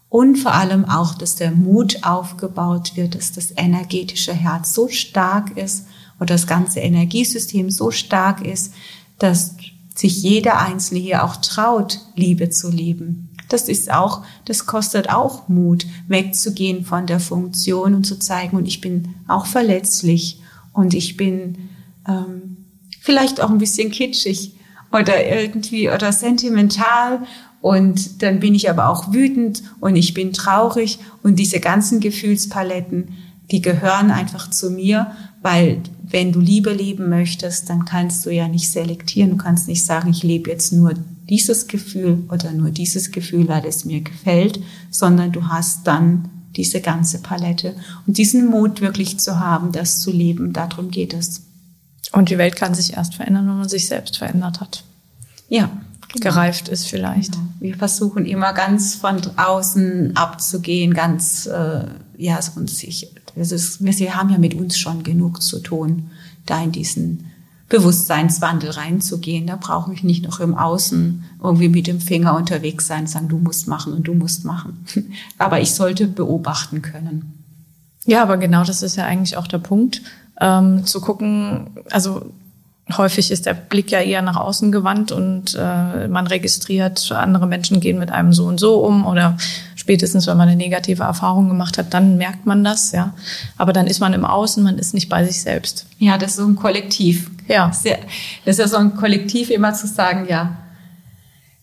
[0.08, 5.56] Und vor allem auch, dass der Mut aufgebaut wird, dass das energetische Herz so stark
[5.56, 5.86] ist
[6.16, 8.74] oder das ganze Energiesystem so stark ist,
[9.20, 9.54] dass
[9.94, 13.28] sich jeder Einzelne hier auch traut, Liebe zu lieben.
[13.48, 18.66] Das ist auch, das kostet auch Mut, wegzugehen von der Funktion und zu zeigen, und
[18.66, 20.40] ich bin auch verletzlich
[20.72, 21.68] und ich bin
[22.08, 22.56] ähm,
[23.00, 24.54] vielleicht auch ein bisschen kitschig
[24.92, 27.20] oder irgendwie oder sentimental
[27.60, 33.08] und dann bin ich aber auch wütend und ich bin traurig und diese ganzen Gefühlspaletten,
[33.50, 35.08] die gehören einfach zu mir,
[35.42, 39.30] weil wenn du Liebe leben möchtest, dann kannst du ja nicht selektieren.
[39.30, 40.94] Du kannst nicht sagen, ich lebe jetzt nur
[41.28, 44.60] dieses Gefühl oder nur dieses Gefühl, weil es mir gefällt,
[44.90, 47.74] sondern du hast dann diese ganze Palette.
[48.06, 51.42] Und diesen Mut wirklich zu haben, das zu leben, darum geht es.
[52.12, 54.84] Und die Welt kann sich erst verändern, wenn man sich selbst verändert hat.
[55.48, 55.70] Ja.
[56.12, 56.24] Genau.
[56.24, 57.32] Gereift ist vielleicht.
[57.32, 57.44] Genau.
[57.60, 61.84] Wir versuchen immer ganz von außen abzugehen, ganz, äh,
[62.18, 66.10] ja, und sich, das ist, wir haben ja mit uns schon genug zu tun,
[66.46, 67.26] da in diesen
[67.68, 69.46] Bewusstseinswandel reinzugehen.
[69.46, 73.38] Da brauche ich nicht noch im Außen irgendwie mit dem Finger unterwegs sein, sagen, du
[73.38, 74.84] musst machen und du musst machen.
[75.38, 77.36] Aber ich sollte beobachten können.
[78.06, 80.00] Ja, aber genau das ist ja eigentlich auch der Punkt,
[80.40, 82.22] ähm, zu gucken, also
[82.96, 87.80] häufig ist der Blick ja eher nach außen gewandt und äh, man registriert, andere Menschen
[87.80, 89.36] gehen mit einem so und so um oder
[89.76, 93.14] spätestens, wenn man eine negative Erfahrung gemacht hat, dann merkt man das, ja.
[93.56, 95.86] Aber dann ist man im Außen, man ist nicht bei sich selbst.
[95.98, 97.30] Ja, das ist so ein Kollektiv.
[97.48, 97.68] Ja.
[97.68, 100.56] Das ist ja so ein Kollektiv immer zu sagen, ja,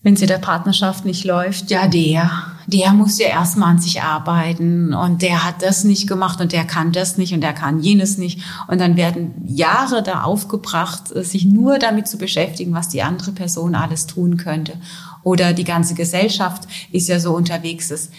[0.08, 2.32] wenn sie der Partnerschaft nicht läuft, ja, der,
[2.66, 6.64] der muss ja erstmal an sich arbeiten und der hat das nicht gemacht und der
[6.64, 8.40] kann das nicht und der kann jenes nicht.
[8.70, 13.76] Und dann werden Jahre da aufgebracht, sich nur damit zu beschäftigen, was die andere Person
[13.76, 14.80] alles tun könnte.
[15.24, 18.10] Oder die ganze Gesellschaft ist ja so unterwegs, dass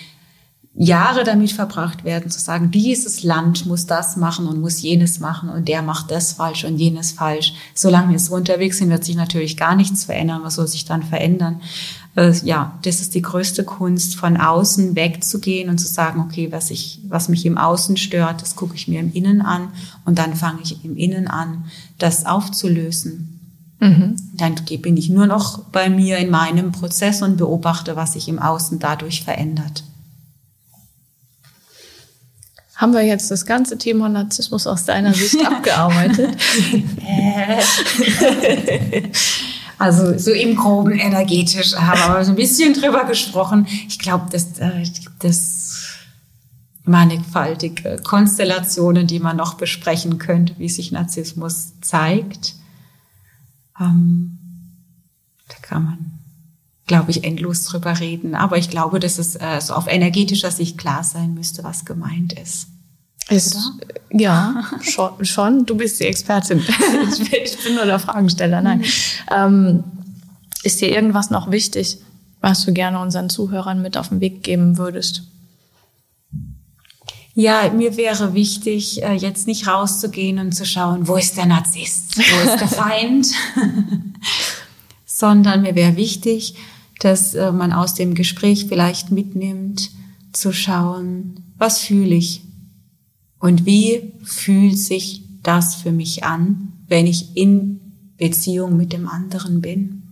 [0.80, 5.48] Jahre damit verbracht werden, zu sagen, dieses Land muss das machen und muss jenes machen
[5.48, 7.54] und der macht das falsch und jenes falsch.
[7.74, 10.42] Solange wir so unterwegs sind, wird sich natürlich gar nichts verändern.
[10.44, 11.60] Was soll sich dann verändern?
[12.14, 16.70] Äh, ja, das ist die größte Kunst, von außen wegzugehen und zu sagen, okay, was
[16.70, 19.70] ich, was mich im Außen stört, das gucke ich mir im Innen an
[20.04, 21.64] und dann fange ich im Innen an,
[21.98, 23.40] das aufzulösen.
[23.80, 24.14] Mhm.
[24.34, 28.38] Dann bin ich nur noch bei mir in meinem Prozess und beobachte, was sich im
[28.38, 29.82] Außen dadurch verändert
[32.78, 36.38] haben wir jetzt das ganze Thema Narzissmus aus deiner Sicht abgearbeitet?
[39.78, 43.66] also so im groben energetisch haben wir so ein bisschen drüber gesprochen.
[43.88, 44.84] Ich glaube, dass äh,
[45.18, 45.96] das
[46.84, 52.54] mannigfaltige Konstellationen, die man noch besprechen könnte, wie sich Narzissmus zeigt.
[53.80, 54.38] Ähm,
[55.48, 56.17] da kann man,
[56.88, 58.34] glaube ich, endlos drüber reden.
[58.34, 62.32] Aber ich glaube, dass es äh, so auf energetischer Sicht klar sein müsste, was gemeint
[62.32, 62.66] ist.
[63.28, 63.58] Ist,
[64.10, 65.66] ja, schon, schon.
[65.66, 66.58] Du bist die Expertin.
[67.44, 68.60] ich bin nur der Fragensteller.
[68.60, 68.82] Nein.
[69.30, 69.84] Ähm,
[70.64, 71.98] ist dir irgendwas noch wichtig,
[72.40, 75.22] was du gerne unseren Zuhörern mit auf den Weg geben würdest?
[77.34, 82.18] Ja, mir wäre wichtig, äh, jetzt nicht rauszugehen und zu schauen, wo ist der Narzisst,
[82.18, 83.28] wo ist der Feind,
[85.06, 86.56] sondern mir wäre wichtig,
[87.00, 89.90] dass äh, man aus dem Gespräch vielleicht mitnimmt,
[90.32, 92.42] zu schauen, was fühle ich,
[93.38, 97.80] und wie fühlt sich das für mich an, wenn ich in
[98.16, 100.02] Beziehung mit dem anderen bin?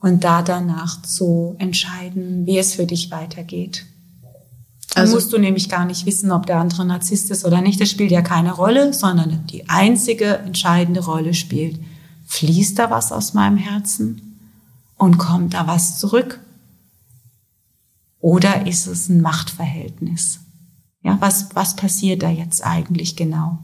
[0.00, 3.86] Und da danach zu entscheiden, wie es für dich weitergeht.
[4.94, 7.80] Dann also musst du nämlich gar nicht wissen, ob der andere Narzisst ist oder nicht.
[7.80, 11.80] Das spielt ja keine Rolle, sondern die einzige entscheidende Rolle spielt,
[12.26, 14.27] fließt da was aus meinem Herzen
[14.98, 16.40] und kommt da was zurück?
[18.20, 20.40] Oder ist es ein Machtverhältnis?
[21.02, 23.58] Ja, was, was passiert da jetzt eigentlich genau?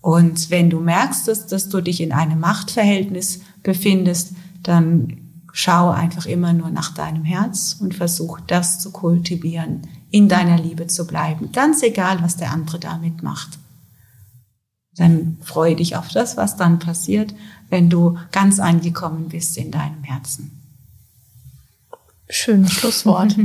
[0.00, 4.32] Und wenn du merkst, dass, dass du dich in einem Machtverhältnis befindest,
[4.62, 10.58] dann schau einfach immer nur nach deinem Herz und versuch das zu kultivieren, in deiner
[10.58, 13.58] Liebe zu bleiben, ganz egal, was der andere damit macht.
[14.96, 17.34] Dann freue dich auf das, was dann passiert,
[17.70, 20.50] wenn du ganz angekommen bist in deinem Herzen.
[22.30, 23.36] Schönes Schlusswort.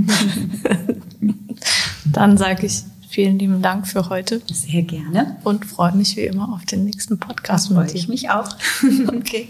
[2.05, 4.41] dann sage ich Vielen lieben Dank für heute.
[4.51, 5.37] Sehr gerne.
[5.43, 7.67] Und freue mich wie immer auf den nächsten Podcast.
[7.67, 8.49] Freue ich mich auch.
[9.07, 9.49] okay.